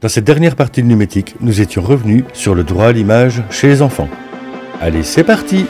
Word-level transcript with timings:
Dans 0.00 0.08
cette 0.08 0.26
dernière 0.26 0.54
partie 0.54 0.80
de 0.80 0.86
Numétique, 0.86 1.34
nous 1.40 1.60
étions 1.60 1.82
revenus 1.82 2.22
sur 2.32 2.54
le 2.54 2.62
droit 2.62 2.86
à 2.86 2.92
l'image 2.92 3.42
chez 3.50 3.66
les 3.66 3.82
enfants. 3.82 4.08
Allez, 4.80 5.02
c'est 5.02 5.24
parti 5.24 5.66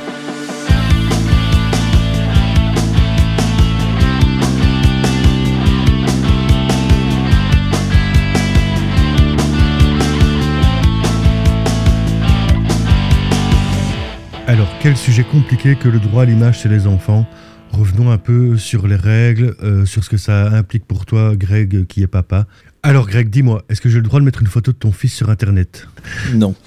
Alors, 14.47 14.69
quel 14.83 14.99
sujet 14.99 15.25
compliqué 15.25 15.75
que 15.75 15.89
le 15.89 15.99
droit 15.99 16.25
à 16.25 16.27
l'image 16.27 16.61
chez 16.61 16.69
les 16.69 16.87
enfants 16.87 17.25
Revenons 17.73 18.11
un 18.11 18.19
peu 18.19 18.57
sur 18.57 18.87
les 18.87 18.97
règles, 18.97 19.55
euh, 19.63 19.85
sur 19.85 20.03
ce 20.05 20.11
que 20.11 20.17
ça 20.17 20.49
implique 20.49 20.87
pour 20.87 21.07
toi, 21.07 21.35
Greg, 21.35 21.87
qui 21.87 22.03
est 22.03 22.07
papa. 22.07 22.47
Alors, 22.83 23.07
Greg, 23.07 23.29
dis-moi, 23.31 23.65
est-ce 23.69 23.81
que 23.81 23.89
j'ai 23.89 23.97
le 23.97 24.03
droit 24.03 24.21
de 24.21 24.25
mettre 24.25 24.41
une 24.41 24.49
photo 24.49 24.73
de 24.73 24.77
ton 24.77 24.93
fils 24.93 25.15
sur 25.15 25.31
Internet 25.31 25.87
Non. 26.35 26.55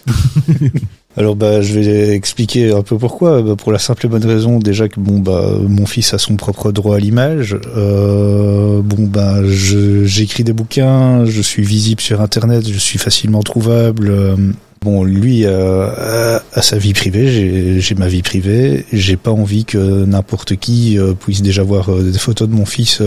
Alors 1.18 1.36
bah 1.36 1.62
je 1.62 1.78
vais 1.78 2.16
expliquer 2.16 2.72
un 2.72 2.84
peu 2.84 2.98
pourquoi. 2.98 3.42
Bah, 3.42 3.58
pour 3.58 3.74
la 3.74 3.80
simple 3.80 4.06
et 4.06 4.10
bonne 4.10 4.24
raison 4.24 4.60
déjà 4.60 4.88
que 4.88 4.98
bon 4.98 5.20
bah 5.20 5.58
mon 5.60 5.86
fils 5.86 6.14
a 6.14 6.18
son 6.18 6.38
propre 6.38 6.72
droit 6.72 6.96
à 6.96 7.00
l'image. 7.00 7.58
Euh, 7.76 8.82
bon 8.82 9.08
bah 9.08 9.44
j'écris 9.44 10.46
des 10.46 10.54
bouquins, 10.54 11.26
je 11.26 11.42
suis 11.42 11.64
visible 11.64 12.00
sur 12.00 12.22
internet, 12.22 12.66
je 12.66 12.78
suis 12.78 12.98
facilement 12.98 13.44
trouvable. 13.44 14.08
Euh, 14.10 14.38
Bon, 14.84 15.04
lui 15.04 15.46
euh, 15.46 16.40
a, 16.54 16.62
sa 16.64 16.80
vie 16.80 16.94
privée, 16.94 17.80
j'ai 17.80 17.96
ma 17.96 18.08
vie 18.08 18.24
privée. 18.24 18.84
J'ai 18.92 19.16
pas 19.16 19.30
envie 19.30 19.64
que 19.64 20.06
n'importe 20.06 20.56
qui 20.56 20.98
euh, 20.98 21.14
puisse 21.14 21.44
déjà 21.44 21.62
voir 21.62 21.92
euh, 21.92 22.02
des 22.02 22.18
photos 22.18 22.50
de 22.50 22.56
mon 22.56 22.66
fils 22.66 23.00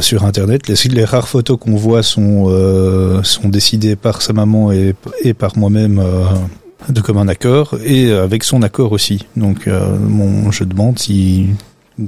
sur 0.00 0.24
Internet. 0.24 0.68
Les, 0.68 1.04
rares 1.04 1.28
photos 1.28 1.58
qu'on 1.58 1.76
voit 1.76 2.02
sont 2.02 2.46
sont 3.22 3.48
décidées 3.48 3.96
par 3.96 4.22
sa 4.22 4.32
maman 4.32 4.72
et, 4.72 4.94
par 5.34 5.56
moi-même 5.58 6.02
de 6.88 7.00
commun 7.00 7.28
accord 7.28 7.76
et 7.84 8.12
avec 8.12 8.44
son 8.44 8.62
accord 8.62 8.92
aussi. 8.92 9.26
Donc, 9.36 9.66
mon, 9.66 10.50
je 10.50 10.64
demande 10.64 10.98
si 10.98 11.48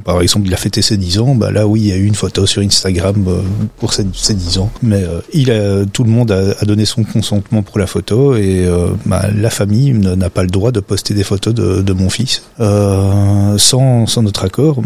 par 0.05 0.21
exemple, 0.23 0.47
il 0.47 0.55
a 0.55 0.57
fêté 0.57 0.83
ses 0.83 0.97
10 0.97 1.19
ans, 1.19 1.35
bah 1.35 1.51
là 1.51 1.67
oui, 1.67 1.81
il 1.81 1.87
y 1.89 1.93
a 1.93 1.97
eu 1.97 2.07
une 2.07 2.15
photo 2.15 2.47
sur 2.47 2.63
Instagram 2.63 3.25
euh, 3.29 3.41
pour 3.79 3.93
ses, 3.93 4.05
10 4.05 4.59
ans. 4.59 4.71
Mais 4.83 5.03
euh, 5.03 5.21
il 5.33 5.51
a, 5.51 5.85
tout 5.85 6.05
le 6.05 6.11
monde 6.11 6.31
a, 6.31 6.65
donné 6.65 6.85
son 6.85 7.05
consentement 7.05 7.63
pour 7.63 7.79
la 7.79 7.87
photo 7.87 8.35
et 8.37 8.65
euh, 8.67 8.89
bah, 9.07 9.27
la 9.35 9.51
famille 9.51 9.93
n'a 9.93 10.31
pas 10.31 10.43
le 10.43 10.49
droit 10.49 10.73
de 10.73 10.81
poster 10.81 11.15
des 11.15 11.25
photos 11.25 11.55
de, 11.55 11.83
de 11.83 11.93
mon 11.93 12.11
fils 12.11 12.43
sans, 12.59 14.07
sans 14.07 14.23
notre 14.23 14.45
accord 14.45 14.83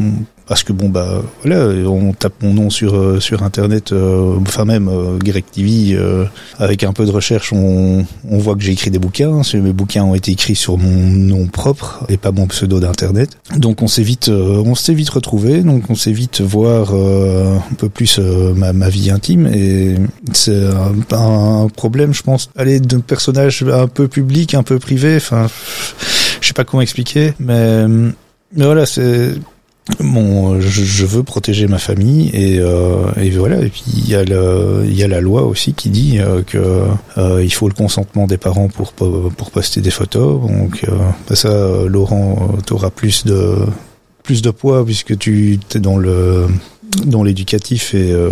parce 0.46 0.62
que 0.62 0.72
bon 0.72 0.88
bah 0.88 1.22
voilà 1.42 1.66
on 1.88 2.12
tape 2.12 2.42
mon 2.42 2.54
nom 2.54 2.70
sur 2.70 2.94
euh, 2.94 3.20
sur 3.20 3.42
internet 3.42 3.92
euh, 3.92 4.36
enfin 4.42 4.64
même 4.64 4.88
euh, 4.88 5.18
euh, 5.18 6.24
avec 6.58 6.84
un 6.84 6.92
peu 6.92 7.04
de 7.04 7.10
recherche 7.10 7.52
on, 7.52 8.06
on 8.28 8.38
voit 8.38 8.54
que 8.54 8.62
j'ai 8.62 8.72
écrit 8.72 8.90
des 8.90 8.98
bouquins. 8.98 9.42
Mes 9.54 9.72
bouquins 9.72 10.04
ont 10.04 10.14
été 10.14 10.32
écrits 10.32 10.54
sur 10.54 10.78
mon 10.78 11.10
nom 11.10 11.46
propre 11.46 12.04
et 12.08 12.16
pas 12.16 12.30
mon 12.30 12.46
pseudo 12.46 12.80
d'internet. 12.80 13.30
Donc 13.56 13.82
on 13.82 13.88
s'est 13.88 14.02
vite 14.02 14.28
on 14.28 14.74
s'est 14.74 14.94
vite 14.94 15.10
retrouvé 15.10 15.62
donc 15.62 15.90
on 15.90 15.94
s'est 15.94 16.12
vite 16.12 16.40
voir 16.40 16.92
un 16.94 17.74
peu 17.76 17.88
plus 17.88 18.18
ma, 18.18 18.72
ma, 18.72 18.88
vie 18.88 19.10
intime. 19.10 19.46
Et 19.46 19.96
c'est 20.32 20.64
un, 20.64 21.16
un, 21.16 21.68
problème 21.68 22.14
je 22.14 22.22
pense 22.22 22.50
aller 22.56 22.80
d'un 22.80 23.00
personnage 23.00 23.64
un 23.64 23.88
peu 23.88 24.08
public 24.08 24.54
un 24.54 24.62
peu 24.62 24.78
privé. 24.78 25.16
Enfin 25.16 25.48
je 26.40 26.46
sais 26.46 26.54
pas 26.54 26.64
comment 26.64 26.82
expliquer 26.82 27.34
mais 27.40 27.86
mais 27.88 28.64
voilà 28.64 28.86
c'est 28.86 29.32
Bon, 30.00 30.60
je, 30.60 30.84
je, 30.84 31.06
veux 31.06 31.22
protéger 31.22 31.68
ma 31.68 31.78
famille 31.78 32.30
et, 32.34 32.58
euh, 32.58 33.04
et 33.16 33.30
voilà. 33.30 33.60
Et 33.60 33.68
puis 33.68 33.84
il 33.86 34.08
y 34.08 34.16
a 34.16 34.24
le, 34.24 34.84
il 34.84 34.98
la 34.98 35.20
loi 35.20 35.42
aussi 35.44 35.74
qui 35.74 35.90
dit 35.90 36.18
euh, 36.18 36.42
que 36.42 36.58
euh, 37.18 37.44
il 37.44 37.52
faut 37.52 37.68
le 37.68 37.74
consentement 37.74 38.26
des 38.26 38.36
parents 38.36 38.68
pour 38.68 38.92
poster 38.92 39.80
des 39.80 39.90
photos. 39.90 40.40
Donc 40.40 40.84
euh, 40.88 41.34
ça, 41.34 41.48
Laurent, 41.86 42.56
t'auras 42.66 42.90
plus 42.90 43.24
de 43.24 43.58
plus 44.24 44.42
de 44.42 44.50
poids 44.50 44.84
puisque 44.84 45.16
tu 45.16 45.60
es 45.74 45.78
dans 45.78 45.98
le 45.98 46.48
dans 47.04 47.22
l'éducatif 47.22 47.94
et 47.94 48.12
euh, 48.12 48.30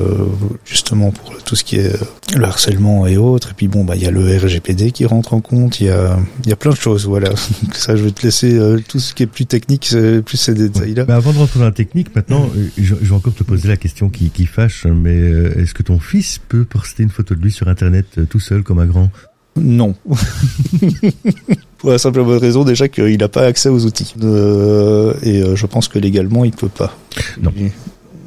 justement 0.64 1.10
pour 1.10 1.42
tout 1.42 1.56
ce 1.56 1.64
qui 1.64 1.76
est 1.76 1.94
euh, 1.94 2.04
le 2.36 2.44
harcèlement 2.44 3.06
et 3.06 3.16
autres. 3.16 3.50
Et 3.50 3.54
puis 3.54 3.68
bon, 3.68 3.84
bah 3.84 3.96
il 3.96 4.02
y 4.02 4.06
a 4.06 4.10
le 4.10 4.36
RGPD 4.36 4.92
qui 4.92 5.04
rentre 5.04 5.34
en 5.34 5.40
compte. 5.40 5.80
Il 5.80 5.86
y 5.86 5.90
a 5.90 6.18
il 6.44 6.50
y 6.50 6.52
a 6.52 6.56
plein 6.56 6.72
de 6.72 6.76
choses. 6.76 7.06
Voilà. 7.06 7.30
ça, 7.72 7.96
je 7.96 8.04
vais 8.04 8.10
te 8.10 8.22
laisser 8.22 8.54
euh, 8.54 8.80
tout 8.86 8.98
ce 8.98 9.14
qui 9.14 9.22
est 9.22 9.26
plus 9.26 9.46
technique, 9.46 9.94
plus 10.24 10.36
ces 10.36 10.54
détails-là. 10.54 11.04
avant 11.08 11.32
de 11.32 11.38
rentrer 11.38 11.58
dans 11.58 11.66
la 11.66 11.72
technique, 11.72 12.14
maintenant, 12.14 12.48
je, 12.78 12.94
vais 12.94 13.14
encore 13.14 13.34
te 13.34 13.44
poser 13.44 13.68
la 13.68 13.76
question 13.76 14.08
qui, 14.08 14.30
qui 14.30 14.46
fâche. 14.46 14.86
Mais 14.86 15.16
est-ce 15.56 15.74
que 15.74 15.82
ton 15.82 15.98
fils 15.98 16.40
peut 16.48 16.64
poster 16.64 17.02
une 17.02 17.10
photo 17.10 17.34
de 17.34 17.40
lui 17.40 17.52
sur 17.52 17.68
Internet 17.68 18.06
tout 18.28 18.40
seul 18.40 18.62
comme 18.62 18.78
un 18.78 18.86
grand? 18.86 19.10
Non. 19.56 19.94
Pour 21.78 21.90
la 21.90 21.98
simple 21.98 22.24
bonne 22.24 22.38
raison 22.38 22.64
déjà 22.64 22.88
qu'il 22.88 23.18
n'a 23.18 23.28
pas 23.28 23.42
accès 23.42 23.68
aux 23.68 23.84
outils. 23.84 24.14
Euh, 24.22 25.14
et 25.22 25.42
je 25.54 25.66
pense 25.66 25.88
que 25.88 25.98
légalement 25.98 26.44
il 26.44 26.52
peut 26.52 26.68
pas. 26.68 26.96
Non. 27.40 27.52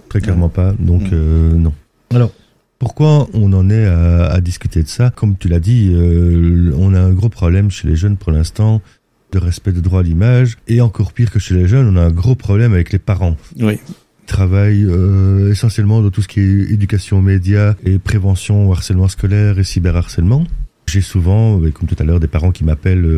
Très 0.09 0.22
clairement 0.22 0.50
pas. 0.50 0.73
Donc 0.79 1.03
mm. 1.03 1.13
euh, 1.13 1.53
non. 1.56 1.73
Alors. 2.13 2.31
Pourquoi 2.79 3.28
on 3.34 3.53
en 3.53 3.72
est 3.72 3.85
à, 3.85 4.40
discuter 4.40 4.84
de 4.84 4.88
ça? 4.88 5.09
Comme 5.09 5.35
tu 5.35 5.47
l'as 5.47 5.59
dit, 5.59 5.90
euh, 5.91 6.72
on 6.78 6.94
a 6.94 7.00
un 7.00 7.12
gros 7.12 7.29
problème 7.29 7.72
chez 7.72 7.88
les 7.88 7.95
jeunes 7.95 8.17
pour 8.17 8.31
l'instant 8.31 8.84
de 9.31 9.40
respect 9.40 9.72
de 9.72 9.81
droit 9.81 10.01
à 10.01 10.03
l'image. 10.03 10.57
Et 10.67 10.79
encore 10.79 11.12
pire 11.12 11.31
que 11.31 11.40
chez 11.40 11.56
les 11.56 11.67
jeunes, 11.67 11.88
on 11.88 12.00
a 12.00 12.03
un 12.03 12.12
gros 12.12 12.35
problème 12.35 12.73
avec 12.73 12.91
les 12.91 13.00
parents. 13.00 13.35
Oui. 13.59 13.79
Ils 14.22 14.28
travaillent 14.28 14.85
euh, 14.85 15.50
essentiellement 15.50 16.03
dans 16.03 16.12
tout 16.12 16.22
ce 16.22 16.28
qui 16.28 16.40
est 16.40 16.72
éducation 16.72 17.17
aux 17.17 17.22
médias 17.23 17.73
et 17.84 17.97
prévention 17.97 18.69
au 18.69 18.72
harcèlement 18.72 19.07
scolaire 19.07 19.57
et 19.57 19.63
cyberharcèlement. 19.63 20.44
J'ai 20.85 21.01
souvent, 21.01 21.59
comme 21.72 21.88
tout 21.88 21.97
à 21.97 22.03
l'heure, 22.03 22.19
des 22.19 22.28
parents 22.28 22.51
qui 22.51 22.63
m'appellent 22.63 23.09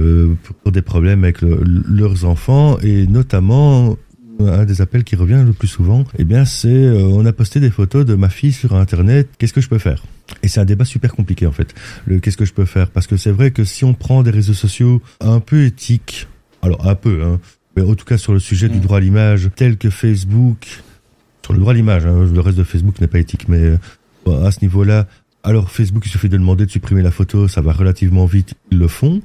pour 0.63 0.71
des 0.71 0.81
problèmes 0.81 1.25
avec 1.25 1.41
leurs 1.41 2.23
enfants 2.23 2.79
et 2.79 3.07
notamment 3.07 3.97
un 4.39 4.65
des 4.65 4.81
appels 4.81 5.03
qui 5.03 5.15
revient 5.15 5.43
le 5.45 5.53
plus 5.53 5.67
souvent, 5.67 6.05
eh 6.17 6.23
bien, 6.23 6.45
c'est 6.45 6.69
euh, 6.69 7.03
on 7.03 7.25
a 7.25 7.33
posté 7.33 7.59
des 7.59 7.71
photos 7.71 8.05
de 8.05 8.15
ma 8.15 8.29
fille 8.29 8.53
sur 8.53 8.73
Internet. 8.75 9.29
Qu'est-ce 9.37 9.53
que 9.53 9.61
je 9.61 9.69
peux 9.69 9.79
faire? 9.79 10.03
Et 10.43 10.47
c'est 10.47 10.59
un 10.59 10.65
débat 10.65 10.85
super 10.85 11.13
compliqué 11.13 11.45
en 11.45 11.51
fait. 11.51 11.73
Le 12.05 12.19
qu'est-ce 12.19 12.37
que 12.37 12.45
je 12.45 12.53
peux 12.53 12.65
faire? 12.65 12.89
Parce 12.89 13.07
que 13.07 13.17
c'est 13.17 13.31
vrai 13.31 13.51
que 13.51 13.63
si 13.63 13.83
on 13.83 13.93
prend 13.93 14.23
des 14.23 14.31
réseaux 14.31 14.53
sociaux 14.53 15.01
un 15.19 15.39
peu 15.39 15.65
éthiques, 15.65 16.27
alors 16.61 16.87
un 16.87 16.95
peu, 16.95 17.23
hein, 17.23 17.39
mais 17.75 17.83
en 17.83 17.95
tout 17.95 18.05
cas 18.05 18.17
sur 18.17 18.33
le 18.33 18.39
sujet 18.39 18.69
du 18.69 18.77
mm. 18.77 18.81
droit 18.81 18.97
à 18.97 19.01
l'image, 19.01 19.49
tel 19.55 19.77
que 19.77 19.89
Facebook, 19.89 20.67
sur 21.43 21.53
le 21.53 21.59
droit 21.59 21.73
à 21.73 21.75
l'image, 21.75 22.05
hein, 22.05 22.27
le 22.31 22.39
reste 22.39 22.57
de 22.57 22.63
Facebook 22.63 23.01
n'est 23.01 23.07
pas 23.07 23.19
éthique, 23.19 23.47
mais 23.47 23.77
euh, 24.27 24.45
à 24.45 24.51
ce 24.51 24.59
niveau-là, 24.61 25.07
alors 25.43 25.71
Facebook, 25.71 26.03
il 26.05 26.09
suffit 26.09 26.29
de 26.29 26.37
demander 26.37 26.65
de 26.65 26.71
supprimer 26.71 27.01
la 27.01 27.11
photo, 27.11 27.47
ça 27.47 27.61
va 27.61 27.71
relativement 27.71 28.25
vite, 28.25 28.53
ils 28.71 28.77
le 28.77 28.87
font. 28.87 29.21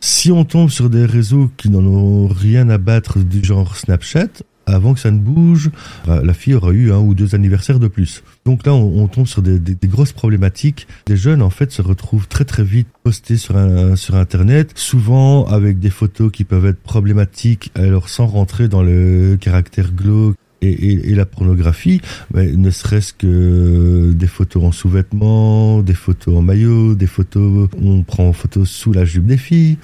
Si 0.00 0.30
on 0.30 0.44
tombe 0.44 0.70
sur 0.70 0.90
des 0.90 1.04
réseaux 1.04 1.50
qui 1.56 1.70
n'en 1.70 1.84
ont 1.84 2.28
rien 2.28 2.68
à 2.68 2.78
battre 2.78 3.18
du 3.18 3.44
genre 3.44 3.76
Snapchat, 3.76 4.28
avant 4.66 4.94
que 4.94 5.00
ça 5.00 5.10
ne 5.10 5.18
bouge, 5.18 5.70
euh, 6.08 6.22
la 6.24 6.34
fille 6.34 6.54
aura 6.54 6.72
eu 6.72 6.92
un 6.92 6.98
ou 6.98 7.14
deux 7.14 7.34
anniversaires 7.34 7.78
de 7.78 7.86
plus. 7.88 8.22
Donc 8.44 8.66
là, 8.66 8.74
on, 8.74 9.06
tombe 9.06 9.26
sur 9.26 9.40
des, 9.42 9.60
grosses 9.84 10.12
problématiques. 10.12 10.88
Les 11.06 11.16
jeunes, 11.16 11.40
en 11.40 11.50
fait, 11.50 11.70
se 11.70 11.82
retrouvent 11.82 12.26
très 12.26 12.44
très 12.44 12.64
vite 12.64 12.88
postés 13.04 13.36
sur, 13.36 13.54
sur 13.96 14.16
Internet, 14.16 14.72
souvent 14.74 15.46
avec 15.46 15.78
des 15.78 15.90
photos 15.90 16.32
qui 16.32 16.44
peuvent 16.44 16.66
être 16.66 16.80
problématiques, 16.80 17.70
alors 17.76 18.08
sans 18.08 18.26
rentrer 18.26 18.68
dans 18.68 18.82
le 18.82 19.38
caractère 19.40 19.92
glauque 19.92 20.36
et, 20.72 21.14
la 21.14 21.26
pornographie, 21.26 22.00
ne 22.34 22.70
serait-ce 22.70 23.12
que 23.12 24.12
des 24.12 24.26
photos 24.26 24.64
en 24.64 24.72
sous-vêtements, 24.72 25.82
des 25.82 25.94
photos 25.94 26.36
en 26.36 26.42
maillot, 26.42 26.94
des 26.94 27.06
photos, 27.06 27.68
on 27.82 28.02
prend 28.02 28.32
photos 28.32 28.68
sous 28.68 28.92
la 28.92 29.04
jupe 29.04 29.26
des 29.26 29.38
filles. 29.38 29.78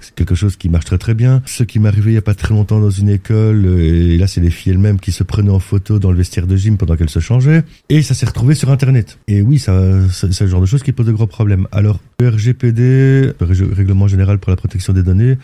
C'est 0.00 0.14
quelque 0.14 0.34
chose 0.34 0.56
qui 0.56 0.68
marche 0.68 0.86
très 0.86 0.98
très 0.98 1.14
bien. 1.14 1.42
Ce 1.46 1.62
qui 1.62 1.78
m'est 1.78 1.88
arrivé 1.88 2.12
il 2.12 2.14
y 2.14 2.18
a 2.18 2.22
pas 2.22 2.34
très 2.34 2.54
longtemps 2.54 2.80
dans 2.80 2.90
une 2.90 3.08
école, 3.08 3.66
euh, 3.66 4.14
et 4.14 4.18
là 4.18 4.26
c'est 4.26 4.40
les 4.40 4.50
filles 4.50 4.72
elles-mêmes 4.72 4.98
qui 4.98 5.12
se 5.12 5.22
prenaient 5.22 5.50
en 5.50 5.60
photo 5.60 5.98
dans 5.98 6.10
le 6.10 6.16
vestiaire 6.16 6.46
de 6.46 6.56
gym 6.56 6.76
pendant 6.76 6.96
qu'elles 6.96 7.10
se 7.10 7.20
changeaient, 7.20 7.62
et 7.88 8.02
ça 8.02 8.14
s'est 8.14 8.26
retrouvé 8.26 8.54
sur 8.54 8.70
Internet. 8.70 9.18
Et 9.28 9.42
oui, 9.42 9.58
c'est 9.58 9.70
le 9.72 10.46
genre 10.46 10.60
de 10.60 10.66
choses 10.66 10.82
qui 10.82 10.92
pose 10.92 11.06
de 11.06 11.12
gros 11.12 11.26
problèmes. 11.26 11.66
Alors, 11.72 12.00
le 12.20 12.28
RGPD, 12.28 13.32
le 13.38 13.74
Règlement 13.74 14.08
Général 14.08 14.38
pour 14.38 14.50
la 14.50 14.56
Protection 14.56 14.92
des 14.92 15.02
Données, 15.02 15.36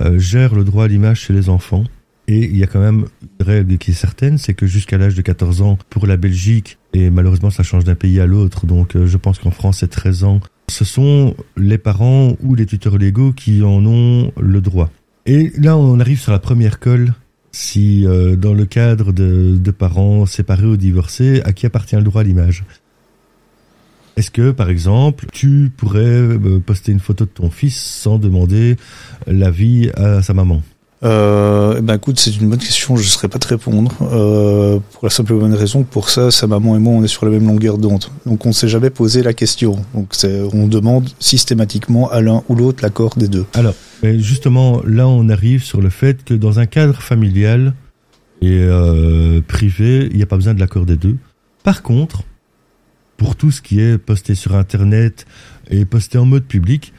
euh, 0.00 0.18
gère 0.18 0.54
le 0.54 0.64
droit 0.64 0.84
à 0.84 0.88
l'image 0.88 1.22
chez 1.22 1.32
les 1.32 1.48
enfants. 1.48 1.84
Et 2.28 2.44
il 2.44 2.58
y 2.58 2.62
a 2.62 2.66
quand 2.66 2.80
même 2.80 3.06
une 3.40 3.46
règle 3.46 3.78
qui 3.78 3.92
est 3.92 3.94
certaine, 3.94 4.36
c'est 4.36 4.52
que 4.52 4.66
jusqu'à 4.66 4.98
l'âge 4.98 5.14
de 5.14 5.22
14 5.22 5.62
ans 5.62 5.78
pour 5.88 6.06
la 6.06 6.18
Belgique, 6.18 6.78
et 6.92 7.08
malheureusement 7.08 7.48
ça 7.48 7.62
change 7.62 7.84
d'un 7.84 7.94
pays 7.94 8.20
à 8.20 8.26
l'autre, 8.26 8.66
donc 8.66 8.96
euh, 8.96 9.06
je 9.06 9.16
pense 9.16 9.38
qu'en 9.38 9.50
France 9.50 9.78
c'est 9.78 9.88
13 9.88 10.24
ans, 10.24 10.40
ce 10.68 10.84
sont 10.84 11.34
les 11.56 11.78
parents 11.78 12.36
ou 12.42 12.54
les 12.54 12.66
tuteurs 12.66 12.98
légaux 12.98 13.32
qui 13.32 13.62
en 13.62 13.84
ont 13.86 14.30
le 14.38 14.60
droit. 14.60 14.90
Et 15.24 15.52
là 15.56 15.78
on 15.78 15.98
arrive 16.00 16.20
sur 16.20 16.30
la 16.30 16.38
première 16.38 16.80
colle, 16.80 17.14
si 17.50 18.06
euh, 18.06 18.36
dans 18.36 18.52
le 18.52 18.66
cadre 18.66 19.12
de, 19.12 19.56
de 19.56 19.70
parents 19.70 20.26
séparés 20.26 20.66
ou 20.66 20.76
divorcés, 20.76 21.40
à 21.46 21.54
qui 21.54 21.64
appartient 21.64 21.96
le 21.96 22.02
droit 22.02 22.20
à 22.20 22.24
l'image? 22.24 22.64
Est-ce 24.18 24.32
que, 24.32 24.50
par 24.50 24.68
exemple, 24.68 25.26
tu 25.32 25.70
pourrais 25.76 26.00
euh, 26.00 26.58
poster 26.58 26.90
une 26.90 26.98
photo 26.98 27.24
de 27.24 27.30
ton 27.30 27.50
fils 27.50 27.80
sans 27.80 28.18
demander 28.18 28.76
l'avis 29.28 29.90
à 29.94 30.22
sa 30.22 30.34
maman? 30.34 30.60
Euh, 31.04 31.76
eh 31.78 31.80
ben 31.80 31.94
écoute, 31.94 32.18
c'est 32.18 32.34
une 32.36 32.48
bonne 32.48 32.58
question, 32.58 32.96
je 32.96 33.02
ne 33.02 33.06
saurais 33.06 33.28
pas 33.28 33.38
te 33.38 33.48
répondre. 33.48 33.92
Euh, 34.02 34.78
pour 34.92 35.04
la 35.04 35.10
simple 35.10 35.32
et 35.34 35.36
bonne 35.36 35.54
raison 35.54 35.84
que 35.84 35.90
pour 35.90 36.10
ça, 36.10 36.30
sa 36.30 36.46
maman 36.46 36.76
et 36.76 36.78
moi, 36.78 36.94
on 36.94 37.04
est 37.04 37.08
sur 37.08 37.24
la 37.24 37.30
même 37.30 37.46
longueur 37.46 37.78
d'onde. 37.78 38.06
Donc 38.26 38.46
on 38.46 38.48
ne 38.48 38.54
s'est 38.54 38.68
jamais 38.68 38.90
posé 38.90 39.22
la 39.22 39.32
question. 39.32 39.76
Donc 39.94 40.14
on 40.52 40.66
demande 40.66 41.08
systématiquement 41.20 42.10
à 42.10 42.20
l'un 42.20 42.42
ou 42.48 42.54
l'autre 42.54 42.82
l'accord 42.82 43.14
des 43.16 43.28
deux. 43.28 43.46
Alors, 43.54 43.74
justement, 44.02 44.82
là 44.84 45.06
on 45.06 45.28
arrive 45.28 45.62
sur 45.62 45.80
le 45.80 45.90
fait 45.90 46.24
que 46.24 46.34
dans 46.34 46.58
un 46.58 46.66
cadre 46.66 47.00
familial 47.00 47.74
et 48.40 48.60
euh, 48.60 49.40
privé, 49.46 50.08
il 50.10 50.16
n'y 50.16 50.22
a 50.22 50.26
pas 50.26 50.36
besoin 50.36 50.54
de 50.54 50.60
l'accord 50.60 50.86
des 50.86 50.96
deux. 50.96 51.16
Par 51.62 51.82
contre, 51.82 52.22
pour 53.16 53.36
tout 53.36 53.50
ce 53.50 53.62
qui 53.62 53.80
est 53.80 53.98
posté 53.98 54.34
sur 54.34 54.54
Internet 54.54 55.26
et 55.70 55.84
posté 55.84 56.18
en 56.18 56.24
mode 56.24 56.44
public, 56.44 56.92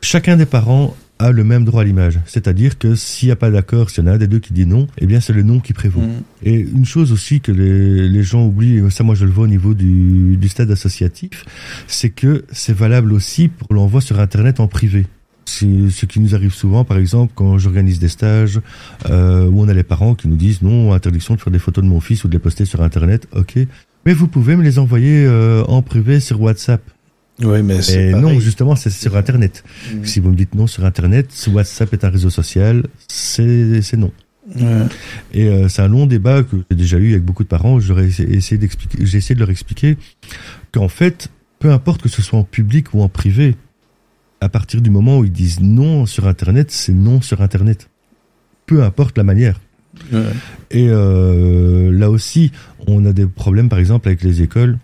chacun 0.00 0.36
des 0.36 0.46
parents 0.46 0.96
a 1.18 1.32
le 1.32 1.44
même 1.44 1.64
droit 1.64 1.82
à 1.82 1.84
l'image. 1.84 2.20
C'est-à-dire 2.26 2.78
que 2.78 2.94
s'il 2.94 3.28
n'y 3.28 3.32
a 3.32 3.36
pas 3.36 3.50
d'accord, 3.50 3.90
s'il 3.90 4.04
y 4.04 4.08
en 4.08 4.10
a 4.10 4.14
un 4.14 4.18
des 4.18 4.26
deux 4.26 4.38
qui 4.38 4.52
dit 4.52 4.66
non, 4.66 4.86
eh 4.98 5.06
bien 5.06 5.20
c'est 5.20 5.32
le 5.32 5.42
non 5.42 5.60
qui 5.60 5.72
prévaut. 5.72 6.00
Mm. 6.00 6.22
Et 6.44 6.54
une 6.60 6.84
chose 6.84 7.12
aussi 7.12 7.40
que 7.40 7.52
les, 7.52 8.08
les, 8.08 8.22
gens 8.22 8.46
oublient, 8.46 8.90
ça 8.90 9.04
moi 9.04 9.14
je 9.14 9.24
le 9.24 9.30
vois 9.30 9.44
au 9.44 9.48
niveau 9.48 9.74
du, 9.74 10.36
du 10.36 10.48
stade 10.48 10.70
associatif, 10.70 11.44
c'est 11.86 12.10
que 12.10 12.44
c'est 12.52 12.76
valable 12.76 13.12
aussi 13.12 13.48
pour 13.48 13.74
l'envoi 13.74 14.00
sur 14.00 14.20
Internet 14.20 14.60
en 14.60 14.68
privé. 14.68 15.06
C'est 15.48 15.88
ce 15.88 16.04
qui 16.04 16.20
nous 16.20 16.34
arrive 16.34 16.52
souvent, 16.52 16.84
par 16.84 16.98
exemple, 16.98 17.32
quand 17.34 17.56
j'organise 17.56 17.98
des 17.98 18.08
stages 18.08 18.60
euh, 19.08 19.46
où 19.46 19.62
on 19.62 19.68
a 19.68 19.72
les 19.72 19.82
parents 19.82 20.14
qui 20.14 20.28
nous 20.28 20.36
disent 20.36 20.60
non, 20.60 20.92
interdiction 20.92 21.34
de 21.34 21.40
faire 21.40 21.50
des 21.50 21.58
photos 21.58 21.82
de 21.82 21.88
mon 21.88 22.00
fils 22.00 22.24
ou 22.24 22.28
de 22.28 22.34
les 22.34 22.38
poster 22.38 22.66
sur 22.66 22.82
Internet, 22.82 23.26
ok. 23.34 23.58
Mais 24.04 24.12
vous 24.12 24.28
pouvez 24.28 24.56
me 24.56 24.62
les 24.62 24.78
envoyer 24.78 25.24
euh, 25.24 25.64
en 25.64 25.80
privé 25.80 26.20
sur 26.20 26.40
WhatsApp. 26.40 26.82
Oui, 27.40 27.62
mais 27.62 27.82
c'est 27.82 28.12
non, 28.12 28.40
justement, 28.40 28.74
c'est 28.74 28.90
sur 28.90 29.16
Internet. 29.16 29.64
Mm. 29.92 30.04
Si 30.04 30.20
vous 30.20 30.30
me 30.30 30.36
dites 30.36 30.54
non 30.54 30.66
sur 30.66 30.84
Internet, 30.84 31.28
WhatsApp 31.52 31.92
est 31.92 32.04
un 32.04 32.10
réseau 32.10 32.30
social, 32.30 32.84
c'est 33.08 33.96
non. 33.96 34.12
Et 35.32 35.48
euh, 35.48 35.68
c'est 35.68 35.82
un 35.82 35.88
long 35.88 36.06
débat 36.06 36.42
que 36.42 36.56
j'ai 36.70 36.76
déjà 36.76 36.98
eu 36.98 37.12
avec 37.12 37.24
beaucoup 37.24 37.44
de 37.44 37.48
parents. 37.48 37.80
J'aurais 37.80 38.06
essayé 38.06 38.58
d'expliquer, 38.58 38.98
j'ai 39.04 39.18
essayé 39.18 39.34
de 39.34 39.40
leur 39.40 39.50
expliquer 39.50 39.98
qu'en 40.72 40.88
fait, 40.88 41.28
peu 41.58 41.70
importe 41.70 42.02
que 42.02 42.08
ce 42.08 42.22
soit 42.22 42.38
en 42.38 42.44
public 42.44 42.94
ou 42.94 43.02
en 43.02 43.08
privé, 43.08 43.56
à 44.40 44.48
partir 44.48 44.80
du 44.80 44.90
moment 44.90 45.18
où 45.18 45.24
ils 45.24 45.32
disent 45.32 45.60
non 45.60 46.06
sur 46.06 46.26
Internet, 46.26 46.70
c'est 46.70 46.92
non 46.92 47.20
sur 47.20 47.42
Internet. 47.42 47.90
Peu 48.66 48.82
importe 48.82 49.18
la 49.18 49.24
manière. 49.24 49.60
Et 50.70 50.88
euh, 50.88 51.90
là 51.90 52.10
aussi, 52.10 52.52
on 52.86 53.04
a 53.04 53.12
des 53.12 53.26
problèmes, 53.26 53.68
par 53.68 53.78
exemple, 53.78 54.08
avec 54.08 54.22
les 54.22 54.42
écoles 54.42 54.78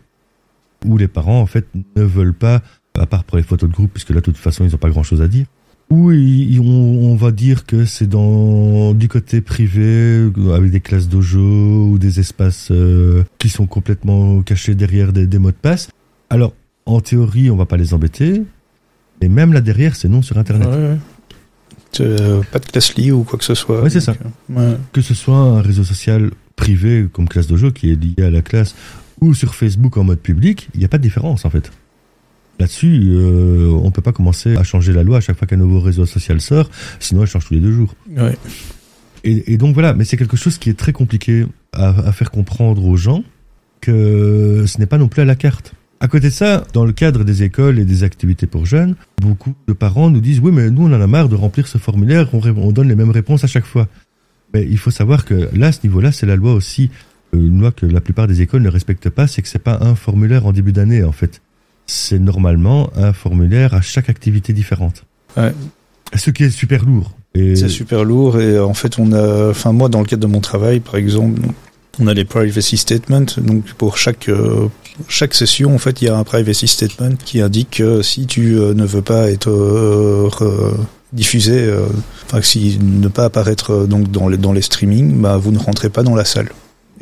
où 0.85 0.97
les 0.97 1.09
parents 1.09 1.41
en 1.41 1.47
fait 1.47 1.67
ne 1.97 2.03
veulent 2.03 2.35
pas, 2.35 2.63
à 2.99 3.07
part 3.07 3.25
pour 3.25 3.37
les 3.37 3.43
photos 3.43 3.69
de 3.69 3.75
groupe, 3.75 3.93
puisque 3.93 4.11
là 4.11 4.17
de 4.17 4.21
toute 4.21 4.37
façon 4.37 4.65
ils 4.65 4.73
n'ont 4.73 4.79
pas 4.79 4.91
grand 4.91 5.03
chose 5.03 5.23
à 5.23 5.29
dire. 5.29 5.47
Ou 5.91 6.11
on, 6.11 7.15
va 7.15 7.31
dire 7.31 7.67
que 7.67 7.85
c'est 7.85 8.07
dans 8.07 8.95
du 8.95 9.07
côté 9.07 9.43
privé 9.43 10.31
avec 10.53 10.71
des 10.71 10.81
classes 10.81 11.09
dojo 11.09 11.89
ou 11.91 11.99
des 11.99 12.21
espaces 12.21 12.69
euh, 12.71 13.23
qui 13.39 13.51
sont 13.51 13.67
complètement 13.67 14.43
cachés 14.43 14.75
derrière 14.75 15.13
des, 15.13 15.39
mots 15.39 15.51
de 15.51 15.57
passe. 15.57 15.91
Alors 16.31 16.55
en 16.87 17.01
théorie 17.01 17.51
on 17.51 17.57
va 17.57 17.67
pas 17.67 17.77
les 17.77 17.93
embêter, 17.93 18.43
mais 19.21 19.29
même 19.29 19.53
là 19.53 19.61
derrière 19.61 19.95
c'est 19.95 20.09
non 20.09 20.23
sur 20.23 20.39
internet. 20.39 20.99
Euh, 22.01 22.43
pas 22.51 22.59
de 22.59 22.67
classe 22.67 22.97
liée 22.97 23.13
ou 23.13 23.23
quoi 23.23 23.39
que 23.39 23.45
ce 23.45 23.55
soit. 23.55 23.83
Oui, 23.83 23.91
c'est 23.91 24.01
ça. 24.01 24.15
Euh, 24.57 24.77
que 24.93 25.01
ce 25.01 25.15
soit 25.15 25.37
un 25.37 25.61
réseau 25.61 25.85
social 25.85 26.31
privé 26.57 27.07
comme 27.13 27.29
classe 27.29 27.47
dojo 27.47 27.71
qui 27.71 27.93
est 27.93 27.97
lié 27.97 28.25
à 28.25 28.31
la 28.31 28.43
classe 28.43 28.75
ou 29.21 29.35
sur 29.35 29.55
Facebook 29.55 29.97
en 29.97 30.05
mode 30.05 30.21
public, 30.21 30.69
il 30.75 30.81
n'y 30.81 30.85
a 30.85 30.89
pas 30.89 30.99
de 30.99 31.03
différence 31.03 31.45
en 31.45 31.51
fait. 31.51 31.71
Là-dessus, 32.59 33.01
euh, 33.09 33.71
on 33.83 33.87
ne 33.87 33.91
peut 33.91 34.03
pas 34.03 34.13
commencer 34.13 34.57
à 34.57 34.63
changer 34.63 34.93
la 34.93 35.03
loi 35.03 35.19
à 35.19 35.21
chaque 35.21 35.37
fois 35.37 35.47
qu'un 35.47 35.57
nouveau 35.57 35.81
réseau 35.81 36.07
social 36.07 36.41
sort, 36.41 36.71
sinon 37.01 37.23
elle 37.23 37.29
change 37.29 37.47
tous 37.47 37.55
les 37.55 37.61
deux 37.61 37.73
jours. 37.73 37.95
Et, 39.27 39.57
donc 39.57 39.73
voilà, 39.73 39.95
mais 39.95 40.05
c'est 40.05 40.19
quelque 40.19 40.37
chose 40.37 40.59
qui 40.59 40.69
est 40.69 40.79
très 40.79 40.93
compliqué 40.93 41.47
à, 41.73 42.13
faire 42.13 42.31
comprendre 42.31 42.85
aux 42.85 42.97
gens 42.97 43.25
que 43.81 44.65
ce 44.67 44.79
n'est 44.79 44.87
pas 44.87 44.99
non 44.99 45.09
plus 45.09 45.23
à 45.23 45.25
la 45.25 45.35
carte. 45.35 45.75
À 46.01 46.09
côté 46.09 46.29
de 46.29 46.33
ça, 46.33 46.67
dans 46.75 46.85
le 46.85 46.93
cadre 46.93 47.25
des 47.25 47.43
écoles 47.43 47.79
et 47.79 47.87
des 47.87 48.05
activités 48.05 48.47
pour 48.47 48.67
jeunes, 48.67 48.97
beaucoup 49.23 49.55
de 49.67 49.73
parents 49.73 50.11
nous 50.11 50.21
disent 50.21 50.41
oui 50.41 50.53
mais 50.53 50.71
nous 50.71 50.83
on 50.83 50.93
en 50.93 51.01
a 51.01 51.07
marre 51.07 51.31
de 51.31 51.37
remplir 51.37 51.67
ce 51.67 51.79
formulaire, 51.79 52.29
on, 52.35 52.41
on 52.45 52.73
donne 52.73 52.89
les 52.89 52.95
mêmes 52.95 53.11
réponses 53.11 53.45
à 53.45 53.47
chaque 53.47 53.65
fois. 53.65 53.89
Mais 54.53 54.67
il 54.71 54.79
faut 54.79 54.91
savoir 54.91 55.25
que 55.25 55.49
là, 55.55 55.69
à 55.69 55.73
ce 55.73 55.81
niveau-là, 55.85 56.13
c'est 56.13 56.27
la 56.27 56.37
loi 56.37 56.53
aussi 56.53 56.91
une 57.35 57.61
loi 57.61 57.73
que 57.73 57.87
la 57.87 58.01
plupart 58.01 58.27
des 58.27 58.41
écoles 58.41 58.63
ne 58.63 58.69
respectent 58.69 59.11
pas, 59.11 59.27
c'est 59.27 59.43
que 59.43 59.49
c'est 59.49 59.59
pas 59.59 59.79
un 59.81 59.95
formulaire 59.95 60.47
en 60.47 60.53
début 60.53 60.73
d'année 60.73 61.03
en 61.05 61.13
fait. 61.13 61.41
C'est 61.87 62.19
normalement 62.19 62.91
un 62.97 63.13
formulaire 63.13 63.75
à 63.75 63.81
chaque 63.81 64.09
activité 64.09 64.53
différente. 64.53 65.05
Ouais. 65.37 65.53
Ce 66.15 66.31
qui 66.31 66.45
est 66.45 66.51
super 66.51 66.85
lourd. 66.85 67.13
C'est 67.35 67.69
super 67.69 68.05
lourd 68.05 68.41
et 68.41 68.61
en 68.61 68.75
fait 68.75 68.99
on 69.01 69.13
a, 69.13 69.51
enfin 69.51 69.73
moi 69.73 69.89
dans 69.89 69.99
le 69.99 70.07
cadre 70.07 70.23
de 70.23 70.33
mon 70.33 70.41
travail 70.41 70.79
par 70.79 70.95
exemple, 70.95 71.41
on 71.99 72.07
a 72.07 72.15
les 72.15 72.25
privacy 72.25 72.77
statements. 72.77 73.27
Donc 73.39 73.65
pour 73.75 73.99
chaque 73.99 74.29
euh, 74.29 74.69
chaque 75.09 75.35
session 75.35 75.75
en 75.75 75.79
fait 75.79 76.01
il 76.01 76.05
y 76.05 76.09
a 76.09 76.17
un 76.17 76.23
privacy 76.23 76.69
statement 76.69 77.17
qui 77.25 77.41
indique 77.41 77.79
que 77.79 78.03
si 78.03 78.27
tu 78.27 78.57
euh, 78.57 78.73
ne 78.73 78.85
veux 78.85 79.03
pas 79.03 79.33
être 79.33 79.51
euh, 79.51 80.71
diffusé, 81.13 81.69
enfin 82.27 82.41
si 82.41 82.79
ne 82.81 83.09
pas 83.09 83.25
apparaître 83.25 83.85
donc 83.87 84.13
dans 84.13 84.29
les 84.29 84.37
dans 84.37 84.53
les 84.53 84.63
streamings, 84.63 85.21
bah 85.21 85.37
vous 85.37 85.51
ne 85.51 85.59
rentrez 85.59 85.89
pas 85.91 86.05
dans 86.05 86.15
la 86.15 86.25
salle. 86.25 86.51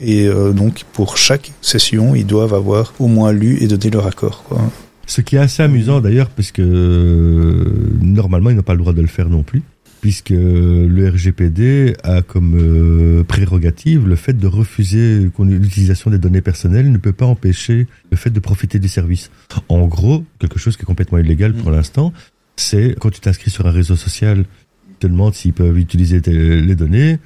Et 0.02 0.26
euh, 0.26 0.52
donc, 0.52 0.84
pour 0.92 1.16
chaque 1.16 1.52
session, 1.60 2.14
ils 2.14 2.26
doivent 2.26 2.54
avoir 2.54 2.92
au 2.98 3.06
moins 3.06 3.32
lu 3.32 3.58
et 3.60 3.68
donné 3.68 3.90
leur 3.90 4.06
accord. 4.06 4.42
Quoi. 4.44 4.60
Ce 5.06 5.20
qui 5.20 5.36
est 5.36 5.40
assez 5.40 5.62
amusant 5.62 6.00
d'ailleurs, 6.00 6.30
parce 6.30 6.50
que 6.50 6.62
euh, 6.62 7.64
normalement, 8.00 8.50
ils 8.50 8.56
n'ont 8.56 8.62
pas 8.62 8.74
le 8.74 8.80
droit 8.80 8.92
de 8.92 9.00
le 9.00 9.06
faire 9.06 9.28
non 9.28 9.42
plus, 9.42 9.62
puisque 10.00 10.30
le 10.30 11.08
RGPD 11.08 11.94
a 12.02 12.22
comme 12.22 12.56
euh, 12.58 13.22
prérogative 13.22 14.08
le 14.08 14.16
fait 14.16 14.32
de 14.32 14.46
refuser 14.46 15.30
l'utilisation 15.38 16.10
des 16.10 16.18
données 16.18 16.40
personnelles 16.40 16.90
ne 16.90 16.98
peut 16.98 17.12
pas 17.12 17.26
empêcher 17.26 17.86
le 18.10 18.16
fait 18.16 18.30
de 18.30 18.40
profiter 18.40 18.80
des 18.80 18.88
services. 18.88 19.30
En 19.68 19.86
gros, 19.86 20.24
quelque 20.40 20.58
chose 20.58 20.76
qui 20.76 20.82
est 20.82 20.86
complètement 20.86 21.18
illégal 21.18 21.54
pour 21.54 21.70
mm. 21.70 21.74
l'instant, 21.74 22.12
c'est 22.56 22.96
quand 22.98 23.10
tu 23.10 23.20
t'inscris 23.20 23.50
sur 23.50 23.66
un 23.66 23.70
réseau 23.70 23.94
social, 23.94 24.44
ils 24.88 24.96
te 24.96 25.06
demandent 25.06 25.34
s'ils 25.34 25.52
peuvent 25.52 25.78
utiliser 25.78 26.20
les 26.20 26.74
données. 26.74 27.18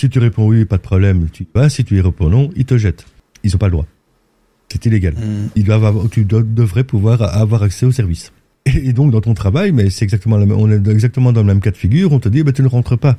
Si 0.00 0.08
tu 0.08 0.18
réponds 0.18 0.46
oui, 0.46 0.64
pas 0.64 0.78
de 0.78 0.82
problème, 0.82 1.26
tu 1.30 1.46
vas. 1.54 1.68
Si 1.68 1.84
tu 1.84 1.98
y 1.98 2.00
réponds 2.00 2.30
non, 2.30 2.48
ils 2.56 2.64
te 2.64 2.78
jettent. 2.78 3.04
Ils 3.44 3.52
n'ont 3.52 3.58
pas 3.58 3.66
le 3.66 3.72
droit. 3.72 3.86
C'est 4.70 4.86
illégal. 4.86 5.12
Hmm. 5.12 5.48
Ils 5.56 5.64
doivent 5.64 5.84
avoir, 5.84 6.08
tu 6.08 6.24
devrais 6.24 6.84
pouvoir 6.84 7.20
avoir 7.20 7.62
accès 7.64 7.84
au 7.84 7.92
service. 7.92 8.32
Et, 8.64 8.94
donc, 8.94 9.10
dans 9.12 9.20
ton 9.20 9.34
travail, 9.34 9.72
mais 9.72 9.90
c'est 9.90 10.06
exactement, 10.06 10.36
on 10.36 10.70
est 10.70 10.88
exactement 10.88 11.34
dans 11.34 11.42
le 11.42 11.46
même 11.46 11.60
cas 11.60 11.70
de 11.70 11.76
figure, 11.76 12.12
on 12.12 12.18
te 12.18 12.30
dit, 12.30 12.42
bah, 12.42 12.52
tu 12.52 12.62
ne 12.62 12.68
rentres 12.68 12.96
pas. 12.96 13.18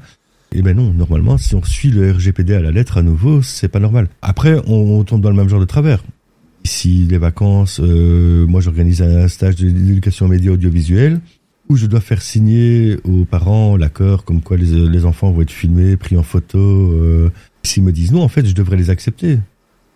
Et 0.53 0.57
eh 0.57 0.61
ben 0.63 0.75
non, 0.75 0.91
normalement, 0.91 1.37
si 1.37 1.53
on 1.53 1.61
suit 1.63 1.91
le 1.91 2.13
RGPD 2.13 2.55
à 2.55 2.61
la 2.61 2.71
lettre 2.71 2.97
à 2.97 3.03
nouveau, 3.03 3.43
c'est 3.43 3.67
pas 3.67 3.79
normal. 3.79 4.09
Après, 4.23 4.59
on, 4.65 5.03
tombe 5.03 5.21
dans 5.21 5.29
le 5.29 5.35
même 5.35 5.49
genre 5.49 5.59
de 5.59 5.65
travers. 5.65 6.03
Ici, 6.63 7.05
les 7.07 7.19
vacances, 7.19 7.79
euh, 7.79 8.47
moi 8.47 8.59
j'organise 8.59 9.03
un 9.03 9.27
stage 9.27 9.57
d'éducation 9.57 10.27
média 10.27 10.51
audiovisuelle 10.51 11.21
où 11.69 11.77
je 11.77 11.85
dois 11.85 12.01
faire 12.01 12.21
signer 12.21 12.97
aux 13.03 13.25
parents 13.25 13.77
l'accord 13.77 14.25
comme 14.25 14.41
quoi 14.41 14.57
les, 14.57 15.05
enfants 15.05 15.31
vont 15.31 15.41
être 15.41 15.51
filmés, 15.51 15.95
pris 15.97 16.17
en 16.17 16.23
photo. 16.23 16.59
Euh, 16.59 17.29
s'ils 17.63 17.83
me 17.83 17.91
disent 17.91 18.11
non, 18.11 18.23
en 18.23 18.27
fait, 18.27 18.45
je 18.45 18.53
devrais 18.53 18.77
les 18.77 18.89
accepter. 18.89 19.39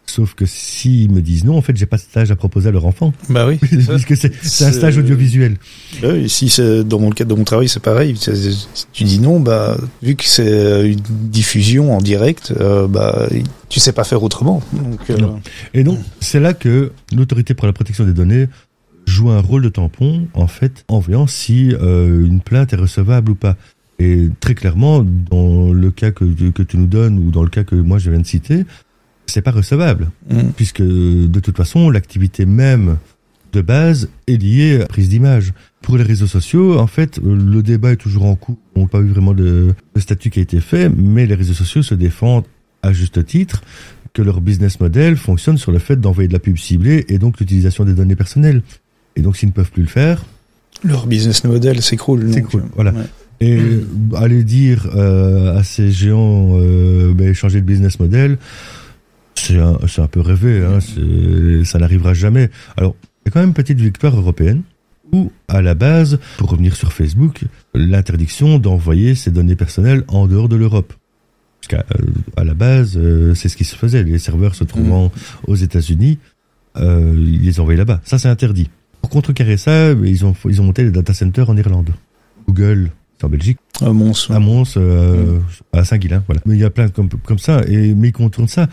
Sauf 0.08 0.36
que 0.36 0.46
s'ils 0.46 1.12
me 1.12 1.20
disent 1.20 1.46
non, 1.46 1.58
en 1.58 1.62
fait, 1.62 1.76
j'ai 1.76 1.88
pas 1.88 1.98
de 1.98 2.02
stage 2.02 2.30
à 2.30 2.36
proposer 2.36 2.70
à 2.70 2.72
leur 2.72 2.86
enfant. 2.86 3.12
Bah 3.30 3.48
oui. 3.48 3.58
Puisque 3.62 4.16
c'est 4.16 4.66
un 4.66 4.72
stage 4.72 4.98
audiovisuel. 4.98 5.58
Bah 6.02 6.10
oui, 6.14 6.30
si 6.30 6.50
c'est 6.50 6.84
dans 6.84 7.00
mon 7.00 7.10
cadre 7.10 7.32
de 7.32 7.38
mon 7.38 7.44
travail, 7.44 7.68
c'est 7.68 7.82
pareil. 7.82 8.16
Si 8.16 8.68
tu 8.94 9.04
dis 9.04 9.20
non, 9.20 9.40
bah 9.40 9.78
vu 10.04 10.16
que 10.16 10.24
c'est 10.24 10.92
une 10.92 11.02
diffusion 11.30 11.98
en 11.98 12.02
direct, 12.02 12.54
euh, 12.60 12.88
bah 12.88 13.28
tu 13.70 13.80
sais 13.80 13.94
pas 13.94 14.04
faire 14.04 14.22
autrement. 14.22 14.62
Donc, 14.74 15.10
euh, 15.10 15.38
Et 15.74 15.84
donc 15.84 15.98
c'est 16.20 16.40
là 16.40 16.54
que 16.54 16.92
l'autorité 17.14 17.56
pour 17.56 17.66
la 17.66 17.74
protection 17.74 18.06
des 18.06 18.14
données 18.14 18.48
joue 19.06 19.30
un 19.30 19.40
rôle 19.40 19.62
de 19.62 19.70
tampon, 19.70 20.28
en 20.34 20.48
fait, 20.48 20.86
en 20.88 21.00
voyant 21.00 21.28
si 21.28 21.74
euh, 21.74 22.26
une 22.26 22.42
plainte 22.42 22.74
est 22.74 22.78
recevable 22.78 23.32
ou 23.32 23.36
pas. 23.36 23.56
Et 24.00 24.30
très 24.40 24.56
clairement, 24.56 25.04
dans 25.04 25.72
le 25.72 25.92
cas 25.92 26.12
que, 26.12 26.26
que 26.26 26.64
tu 26.64 26.78
nous 26.78 26.88
donnes 26.88 27.18
ou 27.20 27.32
dans 27.32 27.44
le 27.44 27.50
cas 27.50 27.64
que 27.64 27.76
moi 27.76 27.98
je 27.98 28.10
viens 28.10 28.20
de 28.20 28.26
citer, 28.26 28.66
c'est 29.26 29.42
pas 29.42 29.52
recevable. 29.52 30.10
Mm. 30.30 30.50
Puisque 30.56 30.82
de 30.82 31.40
toute 31.40 31.56
façon, 31.56 31.90
l'activité 31.90 32.46
même 32.46 32.98
de 33.54 33.62
base 33.62 34.10
est 34.28 34.36
liée 34.36 34.76
à 34.76 34.80
la 34.80 34.86
prise 34.88 35.10
d'image. 35.10 35.54
Pour 35.82 35.98
les 35.98 36.04
réseaux 36.04 36.28
sociaux, 36.28 36.78
en 36.78 36.88
fait, 36.88 37.20
le 37.24 37.62
débat 37.62 37.94
est 37.94 37.98
toujours 37.98 38.26
en 38.26 38.36
cours. 38.36 38.58
On 38.76 38.82
n'a 38.82 38.88
pas 38.88 39.00
eu 39.00 39.08
vraiment 39.08 39.34
de, 39.34 39.74
de 39.96 40.00
statut 40.00 40.30
qui 40.30 40.40
a 40.40 40.42
été 40.42 40.60
fait, 40.60 40.90
mais 40.90 41.26
les 41.26 41.36
réseaux 41.36 41.54
sociaux 41.54 41.84
se 41.84 41.96
défendent 41.96 42.46
à 42.82 42.92
juste 42.92 43.26
titre 43.26 43.62
que 44.14 44.22
leur 44.22 44.42
business 44.42 44.80
model 44.80 45.18
fonctionne 45.18 45.58
sur 45.58 45.72
le 45.72 45.80
fait 45.80 45.98
d'envoyer 45.98 46.28
de 46.28 46.34
la 46.34 46.40
pub 46.40 46.58
ciblée 46.58 47.06
et 47.10 47.18
donc 47.20 47.40
l'utilisation 47.40 47.86
des 47.86 47.94
données 47.94 48.16
personnelles. 48.16 48.62
Et 49.16 49.22
donc, 49.22 49.38
s'ils 49.38 49.50
ne 49.50 49.54
peuvent 49.54 49.72
plus 49.72 49.84
le 49.84 49.90
faire. 49.90 50.26
Leur 50.84 51.08
business 51.08 51.44
model 51.44 51.82
s'écroule. 51.82 52.34
S'écroule, 52.34 52.64
voilà. 52.76 52.94
Et 53.42 53.60
aller 54.16 54.44
dire 54.44 54.88
euh, 54.96 55.58
à 55.58 55.64
ces 55.64 55.92
géants, 55.92 56.52
euh, 56.54 57.14
ben, 57.14 57.34
changer 57.34 57.60
de 57.60 57.66
business 57.66 58.00
model, 58.00 58.38
c'est 59.36 59.58
un, 59.58 59.78
un, 59.98 60.08
peu 60.08 60.22
rêvé, 60.22 60.64
hein, 60.64 60.80
ça 61.66 61.80
n'arrivera 61.80 62.14
jamais. 62.14 62.50
Alors, 62.78 62.96
il 63.02 63.30
y 63.30 63.30
a 63.30 63.32
quand 63.32 63.40
même 63.40 63.50
une 63.50 63.56
petite 63.56 63.80
victoire 63.80 64.16
européenne, 64.16 64.62
Ou 65.12 65.32
à 65.48 65.62
la 65.62 65.74
base, 65.74 66.20
pour 66.38 66.50
revenir 66.50 66.76
sur 66.76 66.94
Facebook, 66.94 67.44
l'interdiction 67.74 68.60
d'envoyer 68.60 69.16
ses 69.16 69.32
données 69.32 69.56
personnelles 69.56 70.04
en 70.08 70.28
dehors 70.28 70.48
de 70.48 70.56
l'Europe. 70.56 70.94
Parce 71.60 71.84
qu'à 71.84 71.86
à 72.38 72.44
la 72.44 72.54
base, 72.54 72.98
euh, 72.98 73.34
c'est 73.34 73.50
ce 73.50 73.58
qui 73.58 73.64
se 73.64 73.76
faisait. 73.76 74.04
Les 74.04 74.20
serveurs 74.20 74.56
se 74.56 74.64
trouvant 74.64 75.12
aux 75.48 75.56
États-Unis, 75.56 76.20
euh, 76.78 77.14
ils 77.18 77.44
les 77.44 77.60
envoyaient 77.60 77.78
là-bas. 77.78 78.02
Ça, 78.04 78.20
c'est 78.20 78.28
interdit. 78.28 78.70
Pour 79.06 79.12
contrecarrer 79.12 79.58
ça, 79.58 79.92
ils 79.92 80.26
ont, 80.26 80.34
ils 80.50 80.62
ont 80.62 80.64
monté 80.64 80.84
des 80.84 80.90
data 80.90 81.14
centers 81.14 81.48
en 81.48 81.56
Irlande. 81.56 81.92
Google, 82.48 82.90
c'est 83.20 83.26
en 83.28 83.30
Belgique. 83.30 83.60
À 83.80 83.94
Mons. 83.94 84.32
À 84.32 84.40
Mons, 84.40 84.74
euh, 84.78 85.38
à 85.74 85.86
Saint-Guilain, 85.86 86.24
voilà. 86.26 86.42
Mais 86.48 86.56
il 86.56 86.60
y 86.60 86.64
a 86.64 86.72
plein 86.72 86.88
comme, 86.88 87.08
comme 87.08 87.38
ça, 87.38 87.62
et, 87.68 87.94
mais 87.94 88.08
ils 88.08 88.12
contournent 88.12 88.48
ça. 88.48 88.68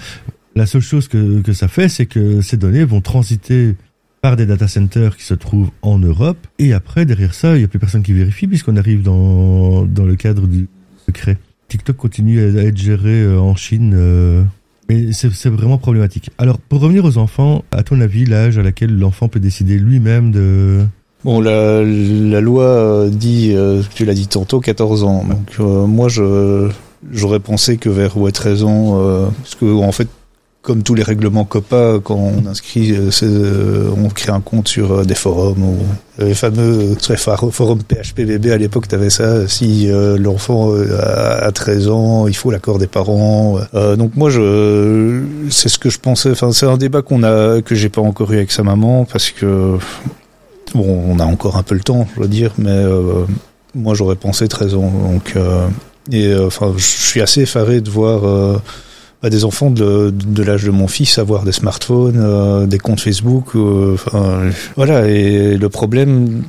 La 0.57 0.65
seule 0.65 0.81
chose 0.81 1.07
que, 1.07 1.43
que 1.43 1.53
ça 1.53 1.69
fait, 1.69 1.91
c'est 1.91 2.07
que 2.07 2.41
ces 2.41 2.57
données 2.57 2.85
vont 2.85 3.03
transiter 3.03 3.75
par 4.23 4.37
des 4.37 4.47
data 4.47 4.69
centers 4.69 5.19
qui 5.19 5.25
se 5.25 5.35
trouvent 5.35 5.71
en 5.83 5.99
Europe, 5.99 6.39
et 6.59 6.73
après, 6.73 7.05
derrière 7.05 7.35
ça, 7.35 7.55
il 7.57 7.59
n'y 7.59 7.65
a 7.65 7.69
plus 7.69 7.79
personne 7.79 8.03
qui 8.03 8.15
vérifie, 8.15 8.47
puisqu'on 8.47 8.79
arrive 8.79 9.03
dans, 9.03 9.85
dans 9.85 10.07
le 10.07 10.17
cadre 10.17 10.47
du 10.47 10.67
secret. 11.07 11.37
TikTok 11.69 11.99
continue 11.99 12.41
à 12.41 12.63
être 12.63 12.79
géré 12.79 13.21
euh, 13.21 13.39
en 13.39 13.55
Chine, 13.55 13.93
euh, 13.95 14.45
mais 14.89 15.13
c'est 15.13 15.49
vraiment 15.49 15.79
problématique. 15.79 16.31
Alors, 16.39 16.59
pour 16.59 16.81
revenir 16.81 17.05
aux 17.05 17.19
enfants, 17.19 17.65
à 17.71 17.83
ton 17.83 18.01
avis, 18.01 18.25
l'âge 18.25 18.59
à 18.59 18.63
laquelle 18.63 18.97
l'enfant 18.97 19.29
peut 19.29 19.41
décider 19.41 19.79
lui-même 19.79 20.31
de... 20.31 20.85
Bon, 21.25 21.41
la, 21.41 21.83
la 21.85 22.41
loi 22.41 22.65
euh, 22.65 23.09
dit, 23.09 23.55
tu 23.95 24.05
l'as 24.05 24.15
dit 24.15 24.27
tantôt, 24.27 24.61
14 24.61 25.05
ans. 25.05 25.25
Donc, 25.25 25.59
moi, 25.89 26.09
je 26.09 26.69
j'aurais 27.11 27.41
pensé 27.41 27.79
que 27.79 27.89
vers 27.89 28.17
ouais, 28.17 28.33
13 28.33 28.65
ans, 28.65 29.31
parce 29.43 29.55
que 29.55 29.67
en 29.67 29.93
fait, 29.93 30.09
comme 30.63 30.85
tous 30.85 30.95
les 30.95 31.03
règlements 31.03 31.45
COPA, 31.45 31.99
quand 32.05 32.15
on 32.15 32.47
inscrit, 32.47 32.93
euh, 32.93 33.11
euh, 33.25 33.91
on 33.97 34.09
crée 34.09 34.31
un 34.31 34.41
compte 34.41 34.69
sur 34.69 34.93
euh, 34.93 35.05
des 35.05 35.17
forums 35.17 35.63
ou 35.63 35.77
les 36.19 36.35
fameux 36.35 36.95
forums 37.51 37.83
PHPBB 37.83 38.53
à 38.53 38.59
l'époque, 38.59 38.87
tu 38.87 38.95
avais 38.95 39.11
ça. 39.11 39.49
Si 39.49 39.89
l'enfant 39.89 40.73
a 40.73 41.51
13 41.51 41.89
ans, 41.89 42.29
il 42.29 42.37
faut 42.37 42.51
l'accord 42.51 42.79
des 42.79 42.87
parents. 42.87 43.59
donc 43.73 44.15
moi, 44.15 44.29
je, 44.29 45.23
c'est 45.51 45.71
ce 45.71 45.79
que 45.79 45.89
je 45.89 45.99
pensais. 45.99 46.31
Enfin, 46.31 46.53
c'est 46.53 46.67
un 46.67 46.77
débat 46.77 47.01
qu'on 47.01 47.23
a, 47.25 47.63
que 47.63 47.75
j'ai 47.75 47.89
pas 47.89 48.03
encore 48.03 48.31
eu 48.33 48.37
avec 48.37 48.53
sa 48.53 48.63
maman 48.63 49.07
parce 49.07 49.31
que 49.31 49.79
bon, 50.75 51.05
on 51.09 51.19
a 51.19 51.25
encore 51.25 51.57
un 51.57 51.63
peu 51.63 51.75
le 51.75 51.81
temps, 51.81 52.07
je 52.15 52.21
veux 52.21 52.29
dire, 52.29 52.53
mais 52.59 52.85
moi 53.75 53.95
j'aurais 53.95 54.17
pensé 54.17 54.47
13 54.47 54.75
ans. 54.75 54.93
Donc 55.11 55.35
et 56.13 56.37
enfin, 56.37 56.75
je 56.77 56.85
suis 56.85 57.23
assez 57.23 57.41
effaré 57.41 57.81
de 57.81 57.91
voir 57.91 58.61
à 59.23 59.31
des 59.31 59.45
enfants 59.45 59.71
de, 59.71 60.13
l'âge 60.43 60.65
de 60.65 60.71
mon 60.71 60.89
fils 60.89 61.19
avoir 61.19 61.45
des 61.45 61.53
smartphones, 61.53 62.21
euh, 62.21 62.67
des 62.67 62.79
comptes 62.79 63.01
Facebook. 63.01 63.55
Euh, 63.55 63.95
enfin, 63.95 64.51
voilà. 64.77 65.09
Et 65.09 65.57
le 65.57 65.69
problème, 65.69 66.43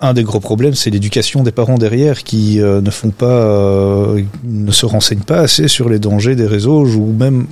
un 0.00 0.14
des 0.14 0.22
gros 0.22 0.40
problèmes, 0.40 0.74
c'est 0.74 0.90
l'éducation 0.90 1.42
des 1.42 1.50
parents 1.50 1.76
derrière 1.76 2.22
qui 2.22 2.60
euh, 2.60 2.80
ne 2.80 2.90
font 2.90 3.10
pas, 3.10 4.14
ne 4.44 4.70
se 4.70 4.86
renseignent 4.86 5.24
pas 5.24 5.40
assez 5.40 5.66
sur 5.66 5.88
les 5.88 5.98
dangers 5.98 6.36
des 6.36 6.46
réseaux 6.46 6.84
ou 6.84 7.12
même. 7.12 7.46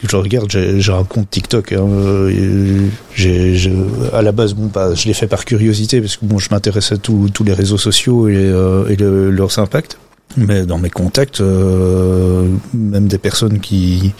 Je 0.00 0.14
regarde, 0.14 0.48
j'ai 0.48 0.92
un 0.92 1.02
compte 1.02 1.28
TikTok. 1.28 1.72
Hein, 1.72 1.88
à 4.12 4.22
la 4.22 4.30
base, 4.32 4.54
bon, 4.54 4.70
bah, 4.72 4.94
je 4.94 5.06
l'ai 5.06 5.12
fait 5.12 5.26
par 5.26 5.44
curiosité 5.44 6.00
parce 6.00 6.16
que 6.16 6.24
bon, 6.24 6.38
je 6.38 6.48
m'intéresse 6.52 6.92
à 6.92 6.98
tous 6.98 7.44
les 7.44 7.52
réseaux 7.52 7.78
sociaux 7.78 8.28
et, 8.28 8.52
et 8.90 8.96
leurs 8.96 9.58
impacts. 9.58 9.98
Mais 10.36 10.66
dans 10.66 10.78
mes 10.78 10.90
contacts, 10.90 11.40
euh, 11.40 12.48
même 12.74 13.08
des 13.08 13.18
personnes 13.18 13.60
qui 13.60 14.12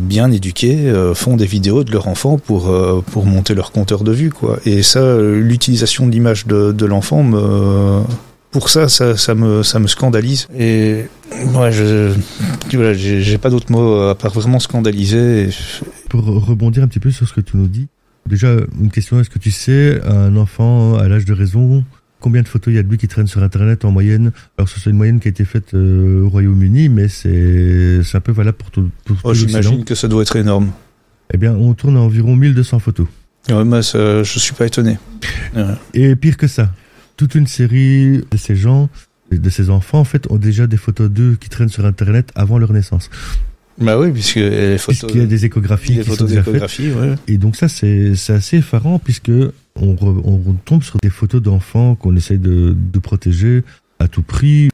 bien 0.00 0.32
éduquées 0.32 0.88
euh, 0.88 1.14
font 1.14 1.36
des 1.36 1.46
vidéos 1.46 1.84
de 1.84 1.92
leur 1.92 2.08
enfant 2.08 2.38
pour 2.38 2.68
euh, 2.68 3.04
pour 3.12 3.24
monter 3.24 3.54
leur 3.54 3.70
compteur 3.70 4.02
de 4.02 4.12
vue 4.12 4.30
quoi. 4.30 4.58
Et 4.66 4.82
ça, 4.82 5.18
l'utilisation 5.20 6.06
de 6.06 6.12
l'image 6.12 6.46
de, 6.46 6.72
de 6.72 6.86
l'enfant 6.86 7.22
me 7.22 8.02
pour 8.50 8.68
ça, 8.68 8.88
ça, 8.88 9.16
ça, 9.16 9.36
me, 9.36 9.62
ça 9.62 9.78
me 9.78 9.86
scandalise. 9.86 10.48
Et 10.58 11.04
ouais, 11.54 11.70
je, 11.70 12.12
voilà, 12.72 12.94
j'ai 12.94 13.38
pas 13.38 13.48
d'autres 13.48 13.70
mots 13.70 14.08
à 14.08 14.16
part 14.16 14.32
vraiment 14.32 14.58
scandaliser. 14.58 15.50
Pour 16.08 16.24
rebondir 16.24 16.82
un 16.82 16.88
petit 16.88 16.98
peu 16.98 17.12
sur 17.12 17.28
ce 17.28 17.32
que 17.32 17.40
tu 17.40 17.56
nous 17.56 17.68
dis, 17.68 17.86
déjà 18.26 18.48
une 18.80 18.90
question 18.90 19.20
est-ce 19.20 19.30
que 19.30 19.38
tu 19.38 19.52
sais 19.52 20.00
un 20.04 20.36
enfant 20.36 20.96
à 20.96 21.06
l'âge 21.06 21.24
de 21.24 21.32
raison 21.32 21.84
combien 22.20 22.42
de 22.42 22.48
photos 22.48 22.72
il 22.72 22.76
y 22.76 22.78
a 22.78 22.82
de 22.82 22.88
lui 22.88 22.98
qui 22.98 23.08
traînent 23.08 23.26
sur 23.26 23.42
Internet 23.42 23.84
en 23.84 23.90
moyenne? 23.90 24.32
Alors, 24.56 24.68
c'est 24.68 24.88
une 24.88 24.96
moyenne 24.96 25.20
qui 25.20 25.28
a 25.28 25.30
été 25.30 25.44
faite 25.44 25.74
euh, 25.74 26.24
au 26.24 26.28
Royaume-Uni, 26.28 26.88
mais 26.88 27.08
c'est 27.08 28.02
un 28.14 28.20
peu 28.20 28.32
valable 28.32 28.58
pour 28.58 28.70
tout. 28.70 28.90
Pour 29.04 29.16
oh, 29.24 29.34
J'imagine 29.34 29.84
que 29.84 29.94
ça 29.94 30.08
doit 30.08 30.22
être 30.22 30.36
énorme. 30.36 30.70
Eh 31.32 31.38
bien, 31.38 31.54
on 31.54 31.74
tourne 31.74 31.96
à 31.96 32.00
environ 32.00 32.36
1200 32.36 32.78
photos. 32.78 33.06
Ouais, 33.48 33.82
ça, 33.82 34.22
je 34.22 34.38
suis 34.38 34.54
pas 34.54 34.66
étonné. 34.66 34.98
Et 35.94 36.14
pire 36.16 36.36
que 36.36 36.46
ça, 36.46 36.72
toute 37.16 37.34
une 37.34 37.46
série 37.46 38.22
de 38.30 38.36
ces 38.36 38.56
gens, 38.56 38.88
de 39.30 39.50
ces 39.50 39.70
enfants, 39.70 40.00
en 40.00 40.04
fait, 40.04 40.30
ont 40.30 40.36
déjà 40.36 40.66
des 40.66 40.76
photos 40.76 41.10
d'eux 41.10 41.36
qui 41.40 41.48
traînent 41.48 41.68
sur 41.68 41.86
Internet 41.86 42.30
avant 42.34 42.58
leur 42.58 42.72
naissance. 42.72 43.10
Bah 43.78 43.98
oui, 43.98 44.12
puisque 44.12 44.36
les 44.36 44.78
photos. 44.78 45.00
Puisqu'il 45.00 45.20
y 45.20 45.24
a 45.24 45.26
des 45.26 45.46
échographies 45.46 45.98
qui 46.00 46.14
sont 46.14 46.24
déjà 46.24 46.42
faites. 46.42 46.78
Ouais. 46.78 47.14
Et 47.28 47.38
donc 47.38 47.56
ça, 47.56 47.68
c'est 47.68 48.12
assez 48.28 48.58
effarant 48.58 48.98
puisque 48.98 49.32
on, 49.76 49.96
on, 50.00 50.52
tombe 50.64 50.82
sur 50.82 50.98
des 51.02 51.10
photos 51.10 51.40
d'enfants 51.40 51.94
qu'on 51.94 52.14
essaye 52.16 52.38
de, 52.38 52.74
de, 52.76 52.98
protéger 52.98 53.62
à 53.98 54.08
tout 54.08 54.22
prix. 54.22 54.68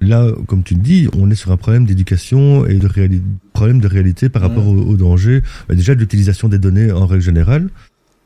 Là, 0.00 0.30
comme 0.46 0.62
tu 0.62 0.74
le 0.74 0.80
dis, 0.80 1.08
on 1.16 1.30
est 1.30 1.34
sur 1.34 1.52
un 1.52 1.56
problème 1.56 1.84
d'éducation 1.84 2.66
et 2.66 2.74
de 2.74 2.86
réalité, 2.86 3.24
problème 3.52 3.80
de 3.80 3.88
réalité 3.88 4.28
par 4.28 4.42
rapport 4.42 4.66
au, 4.66 4.76
au, 4.76 4.96
danger. 4.96 5.42
Bah, 5.68 5.74
déjà, 5.74 5.94
de 5.94 6.00
l'utilisation 6.00 6.48
des 6.48 6.58
données 6.58 6.92
en 6.92 7.06
règle 7.06 7.22
générale. 7.22 7.68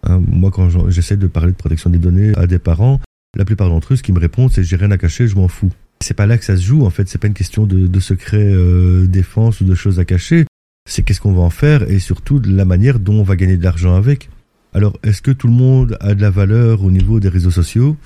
Hein, 0.04 0.20
moi, 0.26 0.50
quand 0.50 0.68
j'essaie 0.90 1.16
de 1.16 1.26
parler 1.26 1.52
de 1.52 1.56
protection 1.56 1.90
des 1.90 1.98
données 1.98 2.32
à 2.36 2.46
des 2.46 2.58
parents, 2.58 3.00
la 3.36 3.44
plupart 3.44 3.68
d'entre 3.68 3.92
eux, 3.92 3.96
ce 3.96 4.02
qu'ils 4.02 4.14
me 4.14 4.20
répondent, 4.20 4.50
c'est 4.52 4.64
j'ai 4.64 4.76
rien 4.76 4.90
à 4.90 4.98
cacher, 4.98 5.28
je 5.28 5.36
m'en 5.36 5.48
fous. 5.48 5.70
C'est 6.02 6.14
pas 6.14 6.26
là 6.26 6.38
que 6.38 6.44
ça 6.44 6.56
se 6.56 6.62
joue. 6.62 6.84
En 6.84 6.90
fait, 6.90 7.08
c'est 7.08 7.18
pas 7.18 7.26
une 7.28 7.34
question 7.34 7.66
de, 7.66 7.86
de 7.86 8.00
secret 8.00 8.42
euh, 8.42 9.06
défense 9.06 9.60
ou 9.60 9.64
de 9.64 9.74
choses 9.74 9.98
à 10.00 10.04
cacher. 10.04 10.46
C'est 10.88 11.02
qu'est-ce 11.02 11.20
qu'on 11.20 11.32
va 11.34 11.42
en 11.42 11.50
faire 11.50 11.88
et 11.90 11.98
surtout 11.98 12.40
de 12.40 12.50
la 12.54 12.64
manière 12.64 12.98
dont 12.98 13.20
on 13.20 13.22
va 13.22 13.36
gagner 13.36 13.56
de 13.56 13.62
l'argent 13.64 13.94
avec. 13.94 14.30
Alors, 14.72 14.98
est-ce 15.02 15.20
que 15.20 15.30
tout 15.30 15.46
le 15.46 15.52
monde 15.52 15.96
a 16.00 16.14
de 16.14 16.22
la 16.22 16.30
valeur 16.30 16.82
au 16.82 16.90
niveau 16.90 17.20
des 17.20 17.28
réseaux 17.28 17.50
sociaux? 17.50 17.96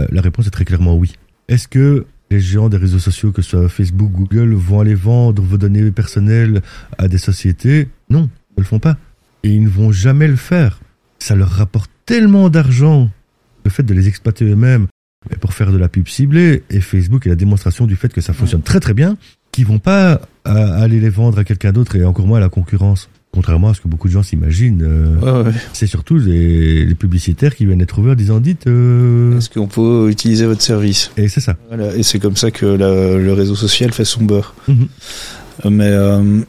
Euh, 0.00 0.06
La 0.10 0.22
réponse 0.22 0.46
est 0.46 0.50
très 0.50 0.64
clairement 0.64 0.96
oui. 0.96 1.14
Est-ce 1.48 1.68
que 1.68 2.06
les 2.30 2.40
géants 2.40 2.68
des 2.68 2.76
réseaux 2.78 2.98
sociaux, 2.98 3.30
que 3.30 3.42
ce 3.42 3.50
soit 3.50 3.68
Facebook, 3.68 4.10
Google, 4.10 4.52
vont 4.54 4.80
aller 4.80 4.96
vendre 4.96 5.40
vos 5.42 5.56
données 5.56 5.90
personnelles 5.92 6.62
à 6.98 7.06
des 7.06 7.18
sociétés? 7.18 7.88
Non, 8.10 8.28
ils 8.50 8.58
ne 8.58 8.62
le 8.62 8.66
font 8.66 8.80
pas. 8.80 8.96
Et 9.44 9.50
ils 9.50 9.62
ne 9.62 9.68
vont 9.68 9.92
jamais 9.92 10.26
le 10.26 10.36
faire. 10.36 10.80
Ça 11.20 11.36
leur 11.36 11.50
rapporte 11.50 11.90
tellement 12.04 12.50
d'argent, 12.50 13.10
le 13.64 13.70
fait 13.70 13.84
de 13.84 13.94
les 13.94 14.08
exploiter 14.08 14.44
eux-mêmes 14.44 14.86
pour 15.40 15.52
faire 15.52 15.72
de 15.72 15.78
la 15.78 15.88
pub 15.88 16.08
ciblée, 16.08 16.62
et 16.70 16.80
Facebook 16.80 17.26
est 17.26 17.30
la 17.30 17.36
démonstration 17.36 17.86
du 17.86 17.96
fait 17.96 18.12
que 18.12 18.20
ça 18.20 18.32
fonctionne 18.32 18.62
très 18.62 18.80
très 18.80 18.94
bien, 18.94 19.16
qu'ils 19.52 19.66
vont 19.66 19.78
pas 19.78 20.20
euh, 20.46 20.82
aller 20.82 21.00
les 21.00 21.08
vendre 21.08 21.38
à 21.38 21.44
quelqu'un 21.44 21.72
d'autre 21.72 21.96
et 21.96 22.04
encore 22.04 22.26
moins 22.26 22.38
à 22.38 22.40
la 22.40 22.48
concurrence 22.48 23.08
contrairement 23.32 23.68
à 23.68 23.74
ce 23.74 23.82
que 23.82 23.88
beaucoup 23.88 24.08
de 24.08 24.14
gens 24.14 24.22
s'imaginent. 24.22 24.82
Euh, 24.82 25.52
c'est 25.74 25.86
surtout 25.86 26.16
les, 26.16 26.94
publicitaires 26.94 27.54
qui 27.54 27.66
viennent 27.66 27.80
les 27.80 27.86
trouver 27.86 28.12
en 28.12 28.14
disant 28.14 28.40
dites. 28.40 28.66
Euh... 28.66 29.36
Est-ce 29.36 29.50
qu'on 29.50 29.66
peut 29.66 30.08
utiliser 30.10 30.46
votre 30.46 30.62
service? 30.62 31.10
Et 31.18 31.28
c'est 31.28 31.42
ça. 31.42 31.54
Voilà, 31.68 31.94
et 31.94 32.02
c'est 32.02 32.18
comme 32.18 32.36
ça 32.36 32.50
que 32.50 32.64
le 32.64 33.32
réseau 33.34 33.54
social 33.54 33.92
fait 33.92 34.06
son 34.06 34.24
beurre. 34.24 34.54
Mhm. 34.68 34.88
Mais 35.70 35.90
euh, 35.90 36.40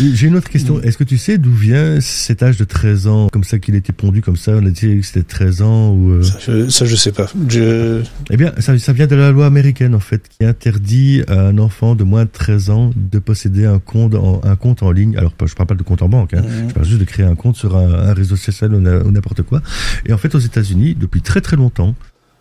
j'ai 0.00 0.26
une 0.26 0.36
autre 0.36 0.50
question. 0.50 0.80
Est-ce 0.80 0.98
que 0.98 1.04
tu 1.04 1.18
sais 1.18 1.38
d'où 1.38 1.52
vient 1.52 2.00
cet 2.00 2.42
âge 2.42 2.56
de 2.56 2.64
13 2.64 3.06
ans 3.06 3.28
Comme 3.32 3.44
ça 3.44 3.58
qu'il 3.58 3.74
était 3.74 3.92
pondu 3.92 4.22
comme 4.22 4.36
ça, 4.36 4.52
on 4.52 4.66
a 4.66 4.70
dit 4.70 4.98
que 4.98 5.02
c'était 5.02 5.22
13 5.22 5.62
ans 5.62 5.90
ou... 5.90 6.12
Euh? 6.12 6.22
Ça, 6.22 6.38
je, 6.40 6.68
ça, 6.68 6.84
je 6.84 6.96
sais 6.96 7.12
pas. 7.12 7.26
Je... 7.48 8.02
Eh 8.30 8.36
bien, 8.36 8.52
ça, 8.58 8.78
ça, 8.78 8.92
vient 8.92 9.06
de 9.06 9.16
la 9.16 9.30
loi 9.30 9.46
américaine, 9.46 9.94
en 9.94 10.00
fait, 10.00 10.28
qui 10.28 10.44
interdit 10.44 11.22
à 11.28 11.40
un 11.40 11.58
enfant 11.58 11.94
de 11.94 12.04
moins 12.04 12.24
de 12.24 12.30
13 12.30 12.70
ans 12.70 12.90
de 12.94 13.18
posséder 13.18 13.66
un 13.66 13.78
compte 13.78 14.14
en, 14.14 14.40
un 14.44 14.56
compte 14.56 14.82
en 14.82 14.90
ligne. 14.90 15.16
Alors, 15.16 15.32
je 15.44 15.54
parle 15.54 15.68
pas 15.68 15.74
de 15.74 15.82
compte 15.82 16.02
en 16.02 16.08
banque, 16.08 16.34
hein. 16.34 16.42
Mhm. 16.42 16.68
je 16.68 16.74
parle 16.74 16.86
juste 16.86 17.00
de 17.00 17.04
créer 17.04 17.26
un 17.26 17.34
compte 17.34 17.56
sur 17.56 17.76
un, 17.76 18.08
un 18.08 18.14
réseau 18.14 18.36
social 18.36 18.74
ou 18.74 18.80
n'importe 19.10 19.42
quoi. 19.42 19.62
Et 20.06 20.12
en 20.12 20.18
fait, 20.18 20.34
aux 20.34 20.40
États-Unis, 20.40 20.96
depuis 20.98 21.22
très 21.22 21.40
très 21.40 21.56
longtemps, 21.56 21.94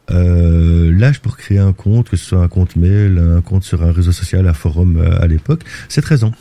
euh, 0.10 0.91
l'âge 0.98 1.20
pour 1.20 1.38
créer 1.38 1.60
un 1.60 1.74
compte, 1.74 2.10
que 2.10 2.17
ce 2.17 2.25
soit 2.25 2.41
un 2.41 2.48
compte 2.48 2.75
mail, 2.75 3.22
un 3.38 3.41
compte 3.41 3.63
sur 3.63 3.84
un 3.84 3.91
réseau 3.91 4.12
social, 4.12 4.48
un 4.48 4.53
forum 4.53 4.98
euh, 4.98 5.22
à 5.22 5.27
l'époque, 5.27 5.62
c'est 5.89 6.01
13 6.01 6.25
ans. 6.25 6.32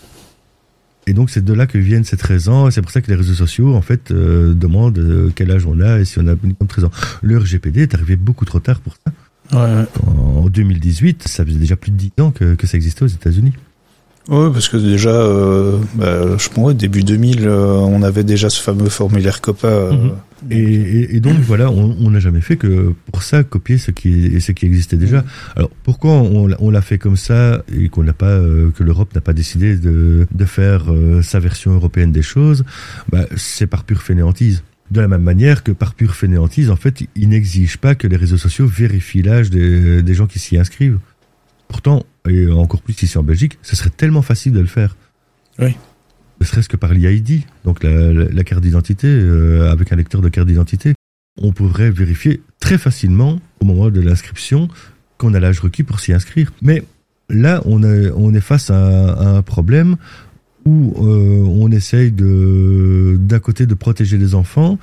Et 1.07 1.15
donc 1.15 1.31
c'est 1.31 1.45
de 1.45 1.53
là 1.53 1.67
que 1.67 1.79
viennent 1.79 2.05
ces 2.05 2.17
13 2.17 2.49
ans. 2.49 2.71
C'est 2.71 2.83
pour 2.83 2.91
ça 2.91 3.01
que 3.01 3.09
les 3.09 3.17
réseaux 3.17 3.35
sociaux 3.35 3.75
en 3.75 3.83
fait 3.83 4.11
euh, 4.11 4.55
demandent 4.55 4.99
euh, 4.99 5.31
quel 5.35 5.51
âge 5.53 5.67
on 5.67 5.81
a 5.81 6.01
et 6.01 6.05
si 6.05 6.19
on 6.19 6.27
a 6.27 6.35
minimum 6.35 6.67
13 6.69 6.85
ans. 6.85 6.91
Le 7.23 7.39
RGPD 7.39 7.83
est 7.83 7.95
arrivé 7.95 8.17
beaucoup 8.17 8.45
trop 8.45 8.61
tard 8.61 8.81
pour 8.81 8.95
ça. 8.95 9.13
Ouais. 9.53 9.85
En 10.05 10.49
2018, 10.49 11.29
ça 11.29 11.45
faisait 11.45 11.59
déjà 11.59 11.77
plus 11.77 11.93
de 11.93 11.97
10 11.97 12.13
ans 12.21 12.31
que, 12.33 12.57
que 12.57 12.67
ça 12.67 12.77
existait 12.77 13.05
aux 13.05 13.09
États-Unis. 13.09 13.53
Oui, 14.29 14.51
parce 14.53 14.69
que 14.69 14.77
déjà, 14.77 15.11
euh, 15.11 15.79
bah, 15.95 16.37
je 16.37 16.49
pense, 16.49 16.75
début 16.75 17.05
2000, 17.05 17.47
euh, 17.47 17.75
on 17.75 18.03
avait 18.03 18.25
déjà 18.25 18.51
ce 18.51 18.61
fameux 18.61 18.89
formulaire 18.89 19.41
COPA. 19.41 19.69
Euh, 19.69 19.93
mhm. 19.93 20.13
et, 20.51 21.17
et, 21.17 21.21
donc 21.21 21.39
voilà, 21.39 21.71
on 21.71 22.11
n'a 22.11 22.19
jamais 22.19 22.41
fait 22.41 22.57
que 22.57 22.93
pour 23.13 23.23
ça 23.23 23.45
copier 23.45 23.79
ce 23.79 23.93
qui 23.93 24.41
ce 24.41 24.51
qui 24.51 24.67
existait 24.67 24.97
déjà. 24.97 25.19
Mhm. 25.19 25.25
Alors 25.55 25.71
pourquoi 25.85 26.13
on, 26.13 26.71
l'a 26.71 26.83
fait 26.83 26.99
comme 26.99 27.17
ça 27.17 27.63
et 27.73 27.89
qu'on 27.89 28.03
n'a 28.03 28.13
pas 28.13 28.27
euh, 28.27 28.71
que 28.73 28.83
l'Europe 28.83 29.15
n'a 29.15 29.21
pas 29.21 29.33
décidé 29.33 29.77
de, 29.77 30.27
de 30.29 30.45
faire 30.45 30.87
sa 31.23 31.39
version 31.39 31.73
européenne 31.73 32.11
des 32.11 32.23
choses? 32.23 32.65
Bah, 33.11 33.27
C'est 33.37 33.69
par 33.69 33.85
pure 33.85 34.03
fainéantise. 34.03 34.65
De 34.91 35.01
la 35.01 35.09
même 35.09 35.23
manière 35.23 35.63
que 35.65 35.73
par 35.73 35.95
pure 35.95 36.15
fainéantise, 36.15 36.71
en 36.71 36.77
fait, 36.77 37.03
ils 37.17 37.29
n'exigent 37.29 37.79
pas 37.79 37.97
que 37.97 38.07
les 38.07 38.17
réseaux 38.17 38.37
sociaux 38.37 38.67
vérifient 38.67 39.23
l'âge 39.23 39.51
des, 39.51 40.01
des 40.03 40.15
gens 40.15 40.27
qui 40.27 40.39
s'y 40.39 40.59
inscrivent. 40.59 40.99
Pourtant, 41.69 42.05
et 42.29 42.47
encore 42.51 42.81
plus 42.83 43.01
ici 43.03 43.19
en 43.19 43.23
Belgique, 43.23 43.59
ce 43.63 43.75
serait 43.77 43.91
tellement 43.91 44.23
facile 44.23 44.53
de 44.53 44.61
le 44.61 44.67
faire. 44.67 44.97
Oui. 45.59 45.77
Ne 46.41 46.47
serait-ce 46.47 46.69
que 46.69 46.77
par 46.77 46.93
l'IID, 46.93 47.43
donc 47.65 47.83
la, 47.83 48.13
la- 48.13 48.29
la 48.29 48.45
carte 48.45 48.63
d'identité, 48.63 49.09
euh, 49.09 49.71
avec 49.71 49.93
un 49.93 49.97
lecteur 49.97 50.21
de 50.21 50.29
carte 50.29 50.47
d'identité. 50.47 50.95
On 51.41 51.53
pourrait 51.53 51.91
vérifier 51.91 52.41
très 52.61 52.79
facilement, 52.79 53.41
au 53.61 53.65
moment 53.65 53.91
de 53.91 54.01
l'inscription, 54.01 54.69
qu'on 55.19 55.35
a 55.35 55.41
l'âge 55.41 55.61
requis 55.61 55.83
pour 55.83 55.99
s'y 56.01 56.13
inscrire. 56.13 56.53
Mais 56.63 56.83
là, 57.31 57.63
on 57.65 57.83
est, 57.83 58.11
on 58.11 58.33
est 58.35 58.41
face 58.41 58.71
à, 58.71 59.13
à 59.13 59.29
un 59.37 59.43
problème 59.43 59.97
où 60.65 60.95
euh, 60.99 61.43
on 61.47 61.71
essaye 61.71 62.11
de, 62.13 63.17
d'un 63.19 63.39
côté 63.39 63.67
de 63.67 63.75
protéger 63.75 64.19
les 64.19 64.35
enfants, 64.35 64.79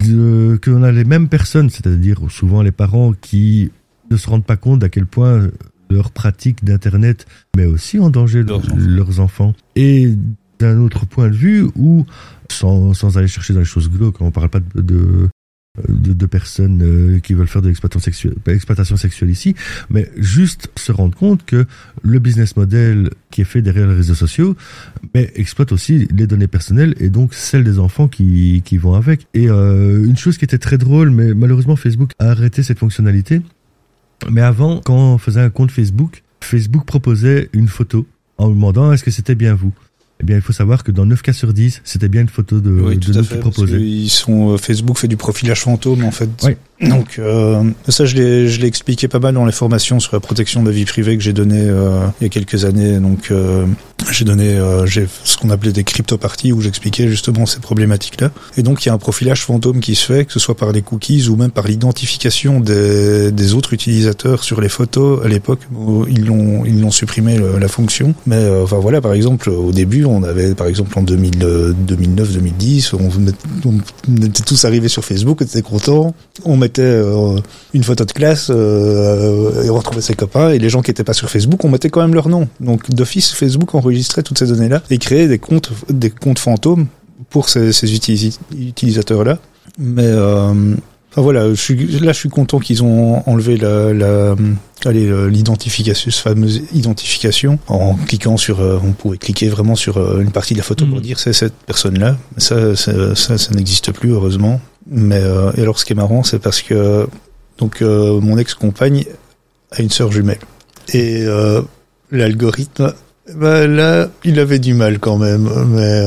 de, 0.00 0.58
qu'on 0.62 0.82
a 0.82 0.92
les 0.92 1.04
mêmes 1.04 1.28
personnes, 1.28 1.70
c'est-à-dire 1.70 2.20
souvent 2.30 2.62
les 2.62 2.72
parents 2.72 3.12
qui 3.12 3.70
ne 4.10 4.16
se 4.16 4.28
rendent 4.28 4.44
pas 4.44 4.56
compte 4.56 4.82
à 4.84 4.88
quel 4.88 5.06
point 5.06 5.48
leur 5.90 6.10
pratique 6.12 6.64
d'Internet 6.64 7.26
met 7.56 7.64
aussi 7.66 7.98
en 7.98 8.10
danger 8.10 8.42
Leurs 8.42 8.58
leurs 8.58 8.64
enfants. 8.66 8.74
enfants. 8.76 8.86
Leurs 8.88 9.20
enfants. 9.20 9.54
Et 9.76 10.14
d'un 10.58 10.78
autre 10.78 11.06
point 11.06 11.28
de 11.28 11.34
vue, 11.34 11.66
où, 11.74 12.04
sans, 12.50 12.92
sans 12.94 13.16
aller 13.18 13.28
chercher 13.28 13.54
dans 13.54 13.60
les 13.60 13.64
choses 13.64 13.90
glauques, 13.90 14.20
on 14.20 14.26
ne 14.26 14.30
parle 14.30 14.50
pas 14.50 14.60
de, 14.60 14.82
de, 14.82 15.28
de, 15.88 16.12
de 16.12 16.26
personnes 16.26 16.82
euh, 16.82 17.18
qui 17.20 17.32
veulent 17.34 17.48
faire 17.48 17.62
de 17.62 17.68
l'exploitation 17.68 18.04
sexuelle, 18.04 18.34
pas 18.44 18.52
exploitation 18.52 18.96
sexuelle 18.96 19.30
ici, 19.30 19.54
mais 19.88 20.10
juste 20.16 20.68
se 20.76 20.92
rendre 20.92 21.16
compte 21.16 21.44
que 21.46 21.64
le 22.02 22.18
business 22.18 22.56
model 22.56 23.10
qui 23.30 23.40
est 23.40 23.44
fait 23.44 23.62
derrière 23.62 23.86
les 23.86 23.94
réseaux 23.94 24.14
sociaux 24.14 24.56
mais 25.14 25.32
exploite 25.36 25.72
aussi 25.72 26.06
les 26.12 26.26
données 26.26 26.46
personnelles 26.48 26.94
et 27.00 27.08
donc 27.08 27.32
celles 27.34 27.64
des 27.64 27.78
enfants 27.78 28.08
qui, 28.08 28.62
qui 28.64 28.76
vont 28.76 28.94
avec. 28.94 29.26
Et 29.32 29.48
euh, 29.48 30.04
une 30.04 30.16
chose 30.16 30.36
qui 30.38 30.44
était 30.44 30.58
très 30.58 30.76
drôle, 30.76 31.10
mais 31.10 31.34
malheureusement 31.34 31.76
Facebook 31.76 32.12
a 32.18 32.30
arrêté 32.30 32.62
cette 32.62 32.78
fonctionnalité. 32.78 33.40
Mais 34.30 34.42
avant, 34.42 34.80
quand 34.84 34.94
on 34.94 35.18
faisait 35.18 35.40
un 35.40 35.50
compte 35.50 35.72
Facebook, 35.72 36.22
Facebook 36.40 36.84
proposait 36.86 37.50
une 37.52 37.68
photo 37.68 38.06
en 38.38 38.48
demandant 38.48 38.92
est-ce 38.92 39.02
que 39.04 39.10
c'était 39.10 39.34
bien 39.34 39.54
vous. 39.54 39.72
Eh 40.20 40.24
bien, 40.24 40.36
il 40.36 40.42
faut 40.42 40.52
savoir 40.52 40.84
que 40.84 40.90
dans 40.92 41.06
9 41.06 41.22
cas 41.22 41.32
sur 41.32 41.52
10, 41.52 41.80
c'était 41.84 42.08
bien 42.08 42.20
une 42.22 42.28
photo 42.28 42.60
de, 42.60 42.70
Oui, 42.70 42.96
de 42.98 43.12
nous 43.12 43.20
qui 43.22 43.26
fait. 43.28 43.36
Parce 43.36 43.54
proposait. 43.54 43.80
ils 43.80 44.10
sont, 44.10 44.50
euh, 44.50 44.56
Facebook 44.58 44.98
fait 44.98 45.08
du 45.08 45.16
profilage 45.16 45.60
fantôme 45.62 46.04
en 46.04 46.10
fait. 46.10 46.28
Oui. 46.44 46.52
Donc 46.88 47.18
euh, 47.18 47.62
ça, 47.88 48.06
je 48.06 48.16
l'ai, 48.16 48.48
je 48.48 48.58
l'ai 48.60 48.66
expliqué 48.66 49.06
pas 49.06 49.18
mal 49.18 49.34
dans 49.34 49.44
les 49.44 49.52
formations 49.52 50.00
sur 50.00 50.14
la 50.14 50.20
protection 50.20 50.62
de 50.62 50.68
la 50.70 50.74
vie 50.74 50.86
privée 50.86 51.18
que 51.18 51.22
j'ai 51.22 51.34
donné 51.34 51.58
euh, 51.60 52.06
il 52.20 52.24
y 52.24 52.26
a 52.26 52.30
quelques 52.30 52.64
années. 52.64 52.98
Donc 53.00 53.30
euh, 53.30 53.66
j'ai 54.10 54.24
donné, 54.24 54.56
euh, 54.56 54.86
j'ai 54.86 55.06
ce 55.24 55.36
qu'on 55.36 55.50
appelait 55.50 55.72
des 55.72 55.84
crypto-parties 55.84 56.52
où 56.54 56.62
j'expliquais 56.62 57.06
justement 57.08 57.44
ces 57.44 57.60
problématiques-là. 57.60 58.30
Et 58.56 58.62
donc 58.62 58.84
il 58.84 58.88
y 58.88 58.90
a 58.90 58.94
un 58.94 58.98
profilage 58.98 59.42
fantôme 59.42 59.80
qui 59.80 59.94
se 59.94 60.06
fait, 60.06 60.24
que 60.24 60.32
ce 60.32 60.38
soit 60.38 60.56
par 60.56 60.72
les 60.72 60.80
cookies 60.80 61.28
ou 61.28 61.36
même 61.36 61.50
par 61.50 61.66
l'identification 61.66 62.60
des, 62.60 63.30
des 63.30 63.52
autres 63.52 63.74
utilisateurs 63.74 64.42
sur 64.42 64.62
les 64.62 64.70
photos. 64.70 65.22
À 65.24 65.28
l'époque, 65.28 65.60
où 65.74 66.06
ils 66.08 66.24
l'ont, 66.24 66.64
ils 66.64 66.80
l'ont 66.80 66.90
supprimé 66.90 67.36
le- 67.36 67.58
la 67.58 67.68
fonction. 67.68 68.14
Mais 68.26 68.36
euh, 68.36 68.62
enfin 68.64 68.78
voilà, 68.78 69.02
par 69.02 69.12
exemple, 69.12 69.50
au 69.50 69.70
début, 69.72 70.06
on 70.10 70.22
avait 70.22 70.54
par 70.54 70.66
exemple 70.66 70.98
en 70.98 71.02
2000, 71.02 71.42
euh, 71.42 71.72
2009-2010, 71.86 72.94
on, 72.94 74.24
était 74.24 74.42
tous 74.42 74.64
arrivés 74.64 74.88
sur 74.88 75.04
Facebook, 75.04 75.38
on 75.40 75.44
était 75.44 75.62
contents, 75.62 76.14
on 76.44 76.56
mettait 76.56 76.82
euh, 76.82 77.38
une 77.74 77.84
photo 77.84 78.04
de 78.04 78.12
classe 78.12 78.50
euh, 78.50 79.64
et 79.64 79.70
on 79.70 79.76
retrouvait 79.76 80.00
ses 80.00 80.14
copains. 80.14 80.50
Et 80.50 80.58
les 80.58 80.68
gens 80.68 80.82
qui 80.82 80.90
étaient 80.90 81.04
pas 81.04 81.12
sur 81.12 81.30
Facebook, 81.30 81.64
on 81.64 81.68
mettait 81.68 81.90
quand 81.90 82.00
même 82.00 82.14
leur 82.14 82.28
nom. 82.28 82.48
Donc 82.60 82.90
d'office, 82.90 83.32
Facebook 83.32 83.74
enregistrait 83.74 84.22
toutes 84.22 84.38
ces 84.38 84.46
données-là 84.46 84.82
et 84.90 84.98
créait 84.98 85.28
des 85.28 85.38
comptes, 85.38 85.70
des 85.88 86.10
comptes 86.10 86.38
fantômes 86.38 86.86
pour 87.30 87.48
ces, 87.48 87.70
utilisateurs-là. 87.92 89.38
Mais 89.78 90.10
enfin 91.10 91.22
voilà, 91.22 91.48
je 91.50 91.54
suis, 91.60 91.76
là 92.00 92.12
je 92.12 92.18
suis 92.18 92.28
content 92.28 92.58
qu'ils 92.58 92.82
ont 92.82 93.22
enlevé 93.28 93.56
la, 93.56 93.92
la 93.92 94.34
allez 94.86 95.10
l'identification, 95.28 96.10
cette 96.10 96.22
fameuse 96.22 96.62
identification, 96.72 97.58
en 97.68 97.94
cliquant 97.96 98.36
sur, 98.36 98.60
euh, 98.60 98.78
on 98.82 98.92
pouvait 98.92 99.18
cliquer 99.18 99.48
vraiment 99.48 99.74
sur 99.74 99.98
euh, 99.98 100.20
une 100.20 100.30
partie 100.30 100.54
de 100.54 100.58
la 100.58 100.64
photo 100.64 100.86
pour 100.86 100.96
Mhm. 100.96 101.02
dire 101.02 101.18
c'est 101.18 101.32
cette 101.34 101.54
personne-là. 101.66 102.16
Ça, 102.38 102.74
ça, 102.76 103.14
ça, 103.14 103.36
ça 103.38 103.50
n'existe 103.54 103.92
plus 103.92 104.10
heureusement. 104.10 104.60
Mais 104.90 105.20
euh, 105.20 105.52
et 105.56 105.60
alors 105.62 105.78
ce 105.78 105.84
qui 105.84 105.92
est 105.92 105.96
marrant, 105.96 106.22
c'est 106.22 106.38
parce 106.38 106.62
que 106.62 107.06
donc 107.58 107.82
mon 107.82 108.38
ex-compagne 108.38 109.04
a 109.72 109.82
une 109.82 109.90
sœur 109.90 110.10
jumelle 110.10 110.38
et 110.94 111.24
l'algorithme, 112.10 112.92
bah, 113.36 113.66
là, 113.66 114.08
il 114.24 114.40
avait 114.40 114.58
du 114.58 114.74
mal 114.74 114.98
quand 114.98 115.18
même. 115.18 115.48
Mais 115.68 116.02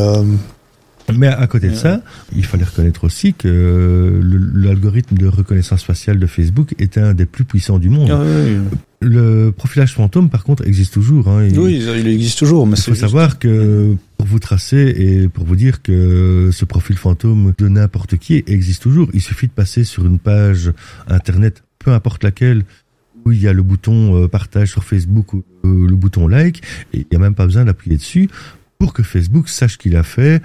Mais 1.18 1.28
à 1.28 1.46
côté 1.48 1.70
de 1.70 1.76
ça, 1.76 2.02
il 2.36 2.46
fallait 2.46 2.64
reconnaître 2.64 3.04
aussi 3.04 3.34
que 3.34 3.48
le- 4.22 4.52
l'algorithme 4.68 5.18
de 5.18 5.28
reconnaissance 5.28 5.84
faciale 5.84 6.18
de 6.20 6.26
Facebook 6.28 6.74
était 6.80 7.02
un 7.02 7.14
des 7.14 7.26
plus 7.26 7.44
puissants 7.46 7.80
du 7.80 7.90
monde. 7.90 8.10
ah 8.12 8.22
oui, 8.24 8.58
Le 9.02 9.52
profilage 9.52 9.94
fantôme, 9.94 10.30
par 10.30 10.46
contre, 10.46 10.66
existe 10.66 10.94
toujours. 10.94 11.28
Hein. 11.28 11.46
Il- 11.48 11.60
oui, 11.60 11.84
il 11.98 12.08
existe 12.08 12.40
toujours. 12.40 12.66
Mais 12.66 12.78
Il 12.78 12.82
faut 12.82 12.92
juste- 12.92 13.02
savoir 13.02 13.38
que 13.38 13.96
pour 14.18 14.26
vous 14.28 14.40
tracer 14.40 14.94
et 14.98 15.28
pour 15.28 15.44
vous 15.46 15.58
dire 15.58 15.82
que 15.82 16.50
ce 16.54 16.64
profil 16.64 16.96
fantôme 16.98 17.54
de 17.58 17.68
n'importe 17.68 18.16
qui 18.18 18.42
existe 18.48 18.82
toujours, 18.82 19.10
il 19.14 19.20
suffit 19.22 19.48
de 19.48 19.52
passer 19.52 19.84
sur 19.84 20.06
une 20.06 20.20
page 20.20 20.72
internet, 21.10 21.64
peu 21.80 21.92
importe 21.92 22.24
laquelle, 22.24 22.64
où 23.26 23.32
il 23.34 23.42
y 23.42 23.48
a 23.50 23.54
le 23.54 23.62
bouton 23.62 24.24
euh, 24.24 24.28
partage 24.30 24.70
sur 24.72 24.84
Facebook 24.86 25.34
ou 25.34 25.44
euh, 25.66 25.86
le 25.88 25.96
bouton 25.96 26.28
like, 26.30 26.62
et 26.94 27.00
il 27.00 27.06
n'y 27.12 27.18
a 27.18 27.20
même 27.20 27.36
pas 27.36 27.46
besoin 27.46 27.66
d'appuyer 27.66 27.98
dessus 27.98 28.30
pour 28.80 28.94
que 28.94 29.02
Facebook 29.04 29.48
sache 29.50 29.78
qu'il 29.78 29.96
a 29.96 30.04
fait, 30.04 30.42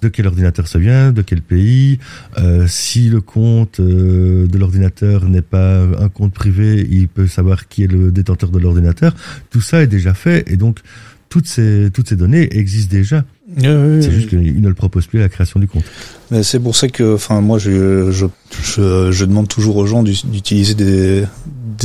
de 0.00 0.08
quel 0.08 0.26
ordinateur 0.26 0.66
ça 0.68 0.78
vient, 0.78 1.12
de 1.12 1.20
quel 1.22 1.42
pays, 1.42 1.98
euh, 2.38 2.66
si 2.66 3.08
le 3.10 3.20
compte 3.20 3.78
euh, 3.80 4.46
de 4.46 4.58
l'ordinateur 4.58 5.28
n'est 5.28 5.42
pas 5.42 5.82
un 5.82 6.08
compte 6.08 6.32
privé, 6.32 6.86
il 6.90 7.08
peut 7.08 7.26
savoir 7.26 7.68
qui 7.68 7.84
est 7.84 7.92
le 7.92 8.10
détenteur 8.10 8.50
de 8.50 8.58
l'ordinateur. 8.58 9.14
Tout 9.50 9.60
ça 9.60 9.82
est 9.82 9.86
déjà 9.86 10.14
fait 10.14 10.44
et 10.50 10.56
donc 10.56 10.80
toutes 11.28 11.46
ces, 11.46 11.90
toutes 11.92 12.08
ces 12.08 12.16
données 12.16 12.56
existent 12.56 12.94
déjà. 12.94 13.24
Oui, 13.58 13.66
oui, 13.66 14.02
C'est 14.02 14.08
oui. 14.08 14.14
juste 14.14 14.28
qu'il 14.30 14.60
ne 14.62 14.68
le 14.68 14.74
propose 14.74 15.06
plus 15.06 15.18
à 15.18 15.22
la 15.22 15.28
création 15.28 15.60
du 15.60 15.66
compte. 15.68 15.84
Mais 16.30 16.42
c'est 16.42 16.60
pour 16.60 16.74
ça 16.76 16.88
que, 16.88 17.14
enfin, 17.14 17.40
moi, 17.42 17.58
je, 17.58 18.10
je, 18.12 18.24
je, 18.62 19.12
je 19.12 19.24
demande 19.26 19.48
toujours 19.48 19.76
aux 19.76 19.86
gens 19.86 20.02
d'u- 20.02 20.24
d'utiliser 20.24 20.74
des, 20.74 21.24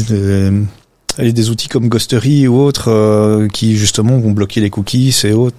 des, 0.07 0.51
des- 1.19 1.49
outils 1.49 1.67
comme 1.67 1.87
Ghostery 1.89 2.47
ou 2.47 2.57
autres 2.59 2.89
euh, 2.89 3.47
qui 3.47 3.75
justement 3.77 4.17
vont 4.19 4.31
bloquer 4.31 4.61
les 4.61 4.69
cookies 4.69 5.15
et 5.23 5.33
autres. 5.33 5.57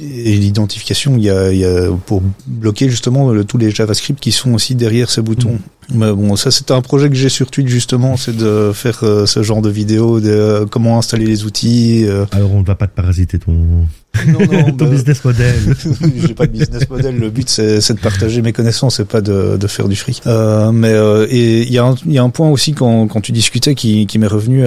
Et 0.00 0.36
l'identification, 0.36 1.16
il 1.16 1.22
y 1.24 1.30
a, 1.30 1.50
il 1.50 1.58
y 1.60 1.64
a 1.64 1.88
pour 2.06 2.22
bloquer 2.46 2.90
justement 2.90 3.30
le- 3.32 3.44
tous 3.44 3.56
les 3.56 3.70
JavaScript 3.70 4.20
qui 4.20 4.32
sont 4.32 4.52
aussi 4.52 4.74
derrière 4.74 5.08
ces 5.10 5.22
boutons. 5.22 5.58
Mais 5.94 6.12
bon, 6.12 6.36
ça 6.36 6.50
c'était 6.50 6.74
un 6.74 6.82
projet 6.82 7.08
que 7.08 7.14
j'ai 7.14 7.30
sur 7.30 7.50
Twitch 7.50 7.68
justement, 7.68 8.18
c'est 8.18 8.36
de 8.36 8.72
faire 8.74 8.98
euh, 9.02 9.24
ce 9.24 9.42
genre 9.42 9.62
de 9.62 9.70
vidéos, 9.70 10.20
de 10.20 10.28
euh, 10.28 10.66
comment 10.66 10.98
installer 10.98 11.24
les 11.24 11.44
outils. 11.46 12.04
euh. 12.06 12.26
Alors 12.32 12.52
on 12.54 12.60
ne 12.60 12.66
va 12.66 12.74
pas 12.74 12.86
te 12.86 12.94
parasiter 12.94 13.38
ton, 13.38 13.52
Non, 13.52 13.86
non, 14.26 14.64
ton 14.76 14.84
bah, 14.84 14.90
business 14.90 15.24
model. 15.24 15.54
j'ai 16.26 16.34
pas 16.34 16.46
de 16.46 16.52
business 16.52 16.90
model. 16.90 17.16
Le 17.18 17.30
but 17.30 17.48
c'est 17.48 17.80
c'est 17.80 17.94
de 17.94 18.00
partager 18.00 18.42
mes 18.42 18.52
connaissances 18.52 19.00
et 19.00 19.06
pas 19.06 19.22
de, 19.22 19.56
de 19.56 19.66
faire 19.66 19.88
du 19.88 19.96
fric. 19.96 20.20
Euh, 20.26 20.70
mais 20.70 20.92
euh, 20.92 21.26
et 21.30 21.62
il 21.62 21.72
y 21.72 21.78
a 21.78 21.86
un 21.86 21.94
il 22.04 22.12
y 22.12 22.18
a 22.18 22.22
un 22.22 22.28
point 22.28 22.50
aussi 22.50 22.74
quand 22.74 23.06
quand 23.08 23.22
tu 23.22 23.32
discutais 23.32 23.74
qui 23.74 24.06
qui 24.06 24.18
m'est 24.18 24.26
revenu 24.26 24.66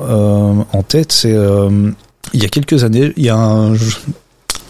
en 0.00 0.82
tête, 0.88 1.12
c'est 1.12 1.32
euh, 1.34 1.90
il 2.32 2.42
y 2.42 2.46
a 2.46 2.48
quelques 2.48 2.82
années, 2.84 3.12
il 3.18 3.24
y 3.24 3.28
a 3.28 3.36
un 3.36 3.74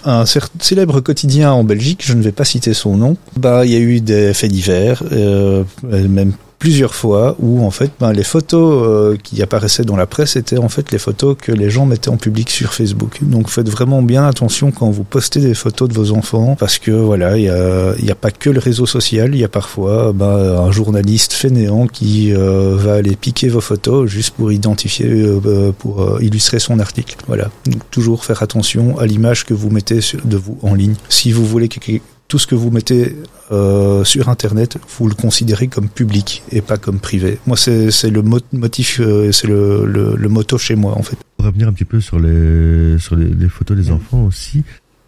un 0.06 0.24
célèbre 0.24 1.00
quotidien 1.00 1.52
en 1.52 1.64
Belgique, 1.64 2.02
je 2.04 2.14
ne 2.14 2.22
vais 2.22 2.32
pas 2.32 2.44
citer 2.44 2.72
son 2.74 2.96
nom, 2.96 3.16
bah 3.36 3.66
il 3.66 3.72
y 3.72 3.76
a 3.76 3.80
eu 3.80 4.00
des 4.00 4.32
faits 4.32 4.52
divers, 4.52 5.02
euh, 5.12 5.64
même 5.82 6.32
plusieurs 6.66 6.96
fois 6.96 7.37
où 7.38 7.64
en 7.64 7.70
fait 7.70 7.92
ben, 8.00 8.12
les 8.12 8.24
photos 8.24 8.83
euh, 8.85 9.16
qui 9.22 9.40
apparaissaient 9.40 9.85
dans 9.85 9.94
la 9.94 10.07
presse 10.07 10.35
étaient 10.35 10.59
en 10.59 10.68
fait 10.68 10.90
les 10.90 10.98
photos 10.98 11.37
que 11.40 11.52
les 11.52 11.70
gens 11.70 11.87
mettaient 11.87 12.09
en 12.09 12.16
public 12.16 12.50
sur 12.50 12.74
Facebook. 12.74 13.18
Donc 13.22 13.48
faites 13.50 13.68
vraiment 13.68 14.02
bien 14.02 14.26
attention 14.26 14.72
quand 14.72 14.90
vous 14.90 15.05
postez 15.05 15.40
des 15.40 15.55
photos 15.55 15.88
de 15.88 15.94
vos 15.94 16.11
enfants 16.11 16.57
parce 16.59 16.81
que 16.81 16.90
voilà 16.90 17.38
il 17.38 17.44
y 17.44 17.48
a, 17.48 17.92
a 18.11 18.14
pas 18.16 18.33
que 18.33 18.50
le 18.50 18.59
réseau 18.59 18.85
social, 18.85 19.33
il 19.33 19.40
y 19.40 19.44
a 19.44 19.48
parfois 19.48 20.12
ben, 20.12 20.26
un 20.66 20.72
journaliste 20.72 21.35
fainéant 21.35 21.87
qui 21.87 22.35
euh, 22.35 22.74
va 22.76 22.94
aller 22.94 23.14
piquer 23.14 23.48
vos 23.48 23.61
photos 23.61 24.11
juste 24.11 24.35
pour 24.35 24.50
identifier, 24.50 25.07
euh, 25.09 25.70
pour 25.70 26.20
illustrer 26.20 26.59
son 26.59 26.81
article. 26.81 27.14
Voilà. 27.29 27.48
Donc 27.66 27.88
toujours 27.92 28.24
faire 28.24 28.42
attention 28.42 28.98
à 28.98 29.07
l'image 29.07 29.46
que 29.46 29.55
vous 29.55 29.70
mettez 29.70 30.00
de 30.24 30.37
vous 30.37 30.59
en 30.62 30.74
ligne. 30.74 30.96
Si 31.09 31.31
vous 31.31 31.46
voulez 31.46 31.68
que- 31.68 32.00
tout 32.28 32.38
ce 32.38 32.46
que 32.46 32.54
vous 32.54 32.70
mettez 32.70 33.14
euh, 33.52 34.02
sur 34.04 34.28
Internet, 34.28 34.78
vous 34.98 35.08
le 35.08 35.14
considérez 35.14 35.68
comme 35.68 35.88
public 35.88 36.42
et 36.50 36.60
pas 36.60 36.76
comme 36.76 36.98
privé. 36.98 37.38
Moi, 37.46 37.56
c'est 37.56 38.10
le 38.10 38.22
mo- 38.22 38.40
motif, 38.52 39.00
euh, 39.00 39.30
c'est 39.32 39.46
le, 39.46 39.86
le, 39.86 40.16
le 40.16 40.28
motto 40.28 40.58
chez 40.58 40.74
moi, 40.74 40.92
en 40.98 41.02
fait. 41.02 41.16
Pour 41.36 41.46
revenir 41.46 41.68
un 41.68 41.72
petit 41.72 41.84
peu 41.84 42.00
sur 42.00 42.18
les, 42.18 42.98
sur 42.98 43.14
les, 43.16 43.26
les 43.26 43.48
photos 43.48 43.76
des 43.76 43.90
enfants 43.90 44.24
aussi, 44.24 44.64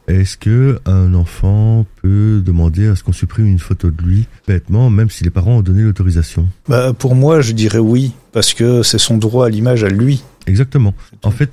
est-ce 0.06 0.36
que 0.36 0.78
un 0.86 1.12
enfant 1.14 1.84
peut 2.00 2.40
demander 2.44 2.86
à 2.86 2.96
ce 2.96 3.02
qu'on 3.02 3.12
supprime 3.12 3.46
une 3.46 3.58
photo 3.58 3.90
de 3.90 4.02
lui 4.02 4.26
bêtement, 4.46 4.88
même 4.88 5.10
si 5.10 5.24
les 5.24 5.30
parents 5.30 5.56
ont 5.58 5.62
donné 5.62 5.82
l'autorisation? 5.82 6.46
Bah, 6.68 6.92
pour 6.92 7.14
moi, 7.14 7.40
je 7.40 7.52
dirais 7.52 7.78
oui, 7.78 8.12
parce 8.32 8.54
que 8.54 8.82
c'est 8.82 8.98
son 8.98 9.18
droit 9.18 9.46
à 9.46 9.48
l'image 9.50 9.82
à 9.84 9.88
lui. 9.88 10.22
Exactement. 10.46 10.94
En 11.24 11.30
fait, 11.30 11.50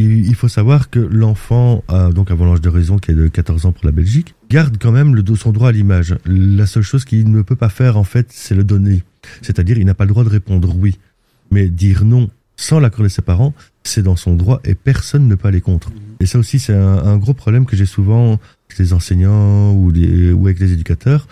Il 0.00 0.34
faut 0.36 0.48
savoir 0.48 0.90
que 0.90 1.00
l'enfant, 1.00 1.82
donc 2.14 2.30
avant 2.30 2.46
l'âge 2.46 2.60
de 2.60 2.68
raison, 2.68 2.98
qui 2.98 3.10
est 3.10 3.14
de 3.14 3.26
14 3.26 3.66
ans 3.66 3.72
pour 3.72 3.84
la 3.84 3.90
Belgique, 3.90 4.34
garde 4.48 4.76
quand 4.78 4.92
même 4.92 5.16
le, 5.16 5.24
son 5.34 5.50
droit 5.50 5.70
à 5.70 5.72
l'image. 5.72 6.16
La 6.24 6.66
seule 6.66 6.84
chose 6.84 7.04
qu'il 7.04 7.30
ne 7.30 7.42
peut 7.42 7.56
pas 7.56 7.68
faire, 7.68 7.96
en 7.96 8.04
fait, 8.04 8.28
c'est 8.30 8.54
le 8.54 8.62
donner. 8.62 9.02
C'est-à-dire, 9.42 9.76
il 9.76 9.84
n'a 9.86 9.94
pas 9.94 10.04
le 10.04 10.10
droit 10.10 10.22
de 10.22 10.28
répondre 10.28 10.72
oui. 10.76 10.98
Mais 11.50 11.68
dire 11.68 12.04
non 12.04 12.30
sans 12.58 12.80
l'accord 12.80 13.04
de 13.04 13.08
ses 13.08 13.22
parents, 13.22 13.54
c'est 13.84 14.02
dans 14.02 14.16
son 14.16 14.34
droit 14.34 14.60
et 14.64 14.74
personne 14.74 15.28
ne 15.28 15.34
peut 15.36 15.48
aller 15.48 15.60
contre. 15.60 15.90
Et 16.20 16.26
ça 16.26 16.38
aussi, 16.38 16.58
c'est 16.58 16.74
un, 16.74 17.16
gros 17.16 17.32
problème 17.32 17.64
que 17.64 17.76
j'ai 17.76 17.86
souvent 17.86 18.32
avec 18.32 18.78
les 18.78 18.92
enseignants 18.92 19.72
ou, 19.72 19.92
ou 19.92 20.46
avec 20.46 20.58
les 20.58 20.72
éducateurs 20.72 21.28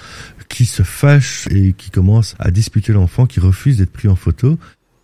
qui 0.48 0.64
se 0.64 0.84
fâchent 0.84 1.48
et 1.50 1.72
qui 1.72 1.90
commencent 1.90 2.36
à 2.38 2.52
disputer 2.52 2.92
l'enfant, 2.92 3.26
qui 3.26 3.40
refuse 3.40 3.78
d'être 3.78 3.90
pris 3.90 4.06
en 4.06 4.14
photo. 4.14 4.56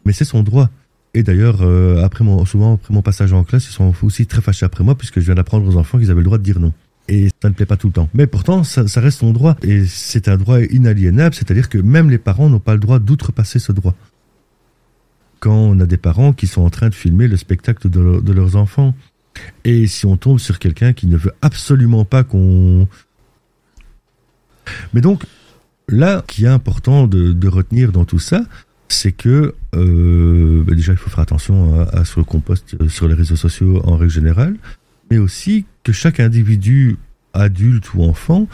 Mais 0.07 0.13
c'est 0.13 0.25
son 0.25 0.45
droit. 0.45 0.71
Et 1.15 1.23
d'ailleurs, 1.23 1.59
euh, 1.61 2.03
après 2.03 2.25
mon, 2.25 2.45
souvent 2.47 2.75
après 2.75 2.95
mon 2.95 3.03
passage 3.03 3.33
en 3.33 3.45
classe, 3.45 3.67
ils 3.67 3.73
sont 3.73 3.93
aussi 4.03 4.27
très 4.27 4.41
fâchés 4.41 4.65
après 4.65 4.83
moi 4.83 4.97
puisque 4.97 5.21
je 5.21 5.27
viens 5.27 5.35
d'apprendre 5.35 5.67
aux 5.69 5.77
enfants 5.77 5.99
qu'ils 5.99 6.11
avaient 6.11 6.21
le 6.21 6.25
droit 6.25 6.39
de 6.39 6.43
dire 6.43 6.59
non. 6.59 6.73
Et 7.09 7.29
ça 7.43 7.49
ne 7.49 7.55
plaît 7.55 7.67
pas 7.67 7.77
tout 7.77 7.89
le 7.89 7.93
temps. 7.93 8.09
Mais 8.15 8.27
pourtant, 8.27 8.65
ça, 8.65 8.87
ça 8.87 9.01
reste 9.01 9.19
son 9.19 9.33
droit. 9.33 9.57
Et 9.63 9.85
c'est 9.87 10.29
un 10.29 10.37
droit 10.37 10.61
inaliénable, 10.61 11.35
c'est-à-dire 11.35 11.69
que 11.69 11.79
même 11.79 12.11
les 12.11 12.19
parents 12.19 12.49
n'ont 12.49 12.61
pas 12.61 12.75
le 12.75 12.81
droit 12.81 12.99
d'outrepasser 13.01 13.59
ce 13.59 13.73
droit. 13.73 13.95
Quand 15.41 15.55
on 15.55 15.81
a 15.81 15.87
des 15.87 15.97
parents 15.97 16.33
qui 16.33 16.47
sont 16.47 16.63
en 16.63 16.71
train 16.71 16.89
de 16.89 16.95
filmer 16.95 17.27
le 17.27 17.37
spectacle 17.37 17.91
de, 17.91 18.33
leurs 18.33 18.57
enfants, 18.57 18.95
et 19.65 19.89
si 19.89 20.07
on 20.07 20.17
tombe 20.17 20.39
sur 20.39 20.59
quelqu'un 20.59 20.93
qui 20.93 21.07
ne 21.07 21.17
veut 21.17 21.33
absolument 21.43 22.05
pas 22.05 22.23
qu'on... 22.23 22.87
Mais 24.95 25.01
donc, 25.01 25.25
là, 25.89 26.23
qui 26.29 26.45
est 26.45 26.49
important 26.49 27.09
de, 27.09 27.33
de 27.33 27.49
retenir 27.49 27.91
dans 27.91 28.05
tout 28.05 28.21
ça, 28.21 28.45
c'est 28.93 29.13
que 29.13 29.55
euh, 29.75 30.63
bah 30.65 30.75
déjà 30.75 30.93
il 30.93 30.99
faut 30.99 31.11
faire 31.11 31.21
attention 31.21 31.87
à, 31.93 32.05
ce 32.05 32.21
qu'on 32.21 32.41
poste 32.41 32.89
sur 32.89 33.09
les 33.09 33.15
réseaux 33.15 33.37
sociaux 33.37 33.81
en 33.85 33.97
règle 33.97 34.13
générale, 34.13 34.57
mais 35.11 35.19
aussi 35.19 35.65
que 35.83 35.93
chaque 35.93 36.21
individu, 36.21 36.97
adulte 37.33 37.95
ou 37.95 38.03
enfant, 38.03 38.47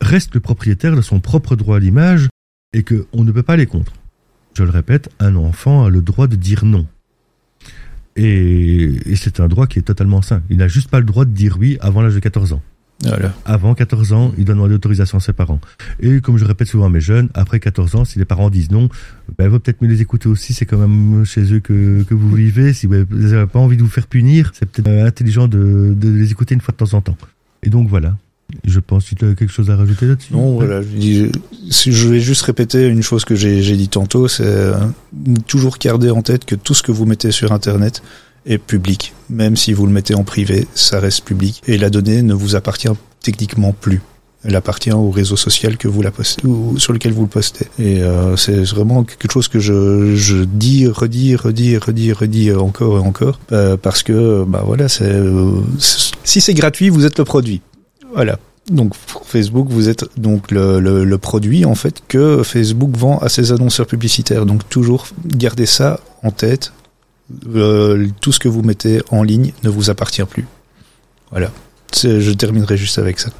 reste 0.00 0.34
le 0.34 0.40
propriétaire 0.40 0.96
de 0.96 1.02
son 1.02 1.20
propre 1.20 1.56
droit 1.56 1.76
à 1.76 1.80
l'image 1.80 2.28
et 2.72 2.82
qu'on 2.82 3.24
ne 3.24 3.32
peut 3.32 3.42
pas 3.42 3.54
aller 3.54 3.66
contre. 3.66 3.92
Je 4.54 4.62
le 4.62 4.70
répète, 4.70 5.10
un 5.18 5.34
enfant 5.36 5.84
a 5.84 5.90
le 5.90 6.02
droit 6.02 6.26
de 6.26 6.36
dire 6.36 6.64
non. 6.64 6.86
Et, 8.16 8.84
et 9.06 9.16
c'est 9.16 9.40
un 9.40 9.48
droit 9.48 9.66
qui 9.66 9.80
est 9.80 9.82
totalement 9.82 10.22
sain. 10.22 10.42
Il 10.50 10.58
n'a 10.58 10.68
juste 10.68 10.88
pas 10.88 11.00
le 11.00 11.06
droit 11.06 11.24
de 11.24 11.30
dire 11.30 11.56
oui 11.58 11.76
avant 11.80 12.02
l'âge 12.02 12.14
de 12.14 12.20
14 12.20 12.52
ans. 12.52 12.62
Avant 13.44 13.74
14 13.74 14.12
ans, 14.12 14.32
il 14.38 14.44
doit 14.44 14.54
demander 14.54 14.72
l'autorisation 14.72 15.18
à 15.18 15.20
ses 15.20 15.32
parents. 15.32 15.60
Et 16.00 16.20
comme 16.20 16.38
je 16.38 16.44
répète 16.44 16.68
souvent 16.68 16.86
à 16.86 16.88
mes 16.88 17.00
jeunes, 17.00 17.28
après 17.34 17.60
14 17.60 17.96
ans, 17.96 18.04
si 18.04 18.18
les 18.18 18.24
parents 18.24 18.50
disent 18.50 18.70
non, 18.70 18.88
ben, 19.38 19.44
il 19.44 19.50
vaut 19.50 19.58
peut-être 19.58 19.82
mieux 19.82 19.88
les 19.88 20.00
écouter 20.00 20.28
aussi. 20.28 20.54
C'est 20.54 20.66
quand 20.66 20.78
même 20.78 21.24
chez 21.24 21.52
eux 21.52 21.60
que, 21.60 22.02
que 22.02 22.14
vous 22.14 22.34
vivez. 22.34 22.72
Si 22.72 22.86
vous 22.86 22.94
n'avez 22.94 23.46
pas 23.46 23.58
envie 23.58 23.76
de 23.76 23.82
vous 23.82 23.88
faire 23.88 24.06
punir, 24.06 24.52
c'est 24.54 24.66
peut-être 24.66 24.88
euh, 24.88 25.06
intelligent 25.06 25.48
de, 25.48 25.94
de 25.94 26.08
les 26.08 26.30
écouter 26.30 26.54
une 26.54 26.60
fois 26.60 26.72
de 26.72 26.78
temps 26.78 26.96
en 26.96 27.00
temps. 27.00 27.16
Et 27.62 27.70
donc 27.70 27.88
voilà. 27.88 28.16
Je 28.64 28.78
pense 28.78 29.08
que 29.08 29.14
tu 29.14 29.24
as 29.24 29.34
quelque 29.34 29.52
chose 29.52 29.70
à 29.70 29.76
rajouter 29.76 30.06
là-dessus? 30.06 30.32
Non, 30.32 30.54
voilà. 30.54 30.80
Je, 30.82 31.30
je, 31.70 32.08
vais 32.08 32.20
juste 32.20 32.42
répéter 32.42 32.86
une 32.86 33.02
chose 33.02 33.24
que 33.24 33.34
j'ai 33.34 33.76
dit 33.76 33.88
tantôt, 33.88 34.28
c'est 34.28 34.44
euh, 34.46 34.74
toujours 35.46 35.78
garder 35.78 36.10
en 36.10 36.22
tête 36.22 36.44
que 36.44 36.54
tout 36.54 36.74
ce 36.74 36.82
que 36.82 36.92
vous 36.92 37.06
mettez 37.06 37.32
sur 37.32 37.52
Internet, 37.52 38.02
est 38.46 38.58
public. 38.58 39.14
Même 39.30 39.56
si 39.56 39.72
vous 39.72 39.86
le 39.86 39.92
mettez 39.92 40.14
en 40.14 40.24
privé, 40.24 40.66
ça 40.74 41.00
reste 41.00 41.24
public. 41.24 41.62
Et 41.66 41.78
la 41.78 41.90
donnée 41.90 42.22
ne 42.22 42.34
vous 42.34 42.56
appartient 42.56 42.88
techniquement 43.20 43.72
plus. 43.72 44.02
Elle 44.46 44.56
appartient 44.56 44.92
au 44.92 45.10
réseau 45.10 45.36
social 45.36 45.78
que 45.78 45.88
vous 45.88 46.02
la 46.02 46.10
postez, 46.10 46.46
ou 46.46 46.78
sur 46.78 46.92
lequel 46.92 47.12
vous 47.12 47.22
le 47.22 47.28
postez. 47.28 47.66
Et 47.78 48.02
euh, 48.02 48.36
c'est 48.36 48.62
vraiment 48.64 49.02
quelque 49.02 49.32
chose 49.32 49.48
que 49.48 49.58
je, 49.58 50.14
je 50.16 50.44
dis, 50.44 50.86
redis, 50.86 51.34
redis, 51.34 51.78
redis, 51.78 52.12
redis 52.12 52.52
encore 52.52 52.98
et 52.98 53.00
encore, 53.00 53.40
euh, 53.52 53.78
parce 53.78 54.02
que 54.02 54.44
bah 54.46 54.62
voilà, 54.66 54.90
c'est 54.90 55.04
euh, 55.04 55.62
si 55.78 56.42
c'est 56.42 56.52
gratuit, 56.52 56.90
vous 56.90 57.06
êtes 57.06 57.18
le 57.18 57.24
produit. 57.24 57.62
Voilà. 58.12 58.38
Donc 58.70 58.94
Facebook, 59.24 59.68
vous 59.70 59.88
êtes 59.88 60.04
donc 60.18 60.50
le, 60.50 60.78
le, 60.78 61.04
le, 61.04 61.18
produit 61.18 61.64
en 61.64 61.74
fait 61.74 62.02
que 62.08 62.42
Facebook 62.42 62.96
vend 62.96 63.18
à 63.18 63.28
ses 63.30 63.52
annonceurs 63.52 63.86
publicitaires. 63.86 64.46
Donc 64.46 64.68
toujours 64.68 65.06
garder 65.24 65.66
ça 65.66 66.00
en 66.22 66.30
tête 66.30 66.72
euh, 67.54 68.06
tout 68.20 68.32
ce 68.32 68.38
que 68.38 68.48
vous 68.48 68.62
mettez 68.62 69.00
en 69.10 69.22
ligne 69.22 69.52
ne 69.62 69.68
vous 69.68 69.90
appartient 69.90 70.24
plus. 70.24 70.46
Voilà. 71.30 71.50
Je 71.94 72.32
terminerai 72.32 72.76
juste 72.76 72.98
avec 72.98 73.18
ça. 73.20 73.30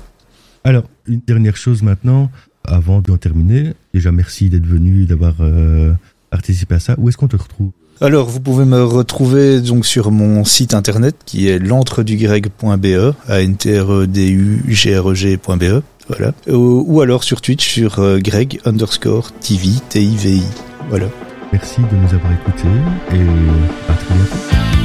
Alors, 0.63 0.85
une 1.07 1.21
dernière 1.27 1.57
chose 1.57 1.83
maintenant, 1.83 2.31
avant 2.65 3.01
d'en 3.01 3.17
terminer. 3.17 3.75
Déjà, 3.93 4.13
merci 4.13 4.49
d'être 4.49 4.67
venu 4.67 5.03
et 5.03 5.07
d'avoir 5.07 5.35
euh, 5.41 5.93
participé 6.31 6.77
à 6.77 6.81
ça. 6.81 6.95
Où 6.99 7.09
est-ce 7.09 7.17
qu'on 7.17 7.29
te 7.29 7.37
retrouve? 7.37 7.71
Alors, 8.01 8.29
vous 8.29 8.41
pouvez 8.41 8.65
me 8.65 8.83
retrouver 8.83 9.61
donc 9.61 9.87
sur 9.87 10.11
mon 10.11 10.45
site 10.45 10.75
internet 10.75 11.17
qui 11.25 11.49
est 11.49 11.59
l'entredugreg.be, 11.59 13.15
a 13.29 13.41
n 13.41 13.57
t 13.57 13.79
r 13.79 13.93
e 13.93 14.07
d 14.07 14.31
u 14.31 14.65
g 14.69 14.99
r 14.99 15.11
e 15.11 15.15
g.be, 15.15 15.83
voilà. 16.09 16.35
Ou, 16.49 17.01
alors 17.01 17.23
sur 17.23 17.41
Twitch 17.41 17.67
sur 17.67 18.01
euh, 18.01 18.19
greg 18.19 18.61
underscore 18.65 19.33
tv 19.39 19.69
t 19.89 20.03
i 20.03 20.17
v 20.17 20.37
i, 20.39 20.43
voilà. 20.91 21.07
Merci 21.55 21.83
de 21.83 21.97
nous 21.97 22.13
avoir 22.13 22.33
écoutés 22.33 22.67
et 23.13 23.89
à 23.89 23.95
très 23.95 24.13
bientôt. 24.13 24.84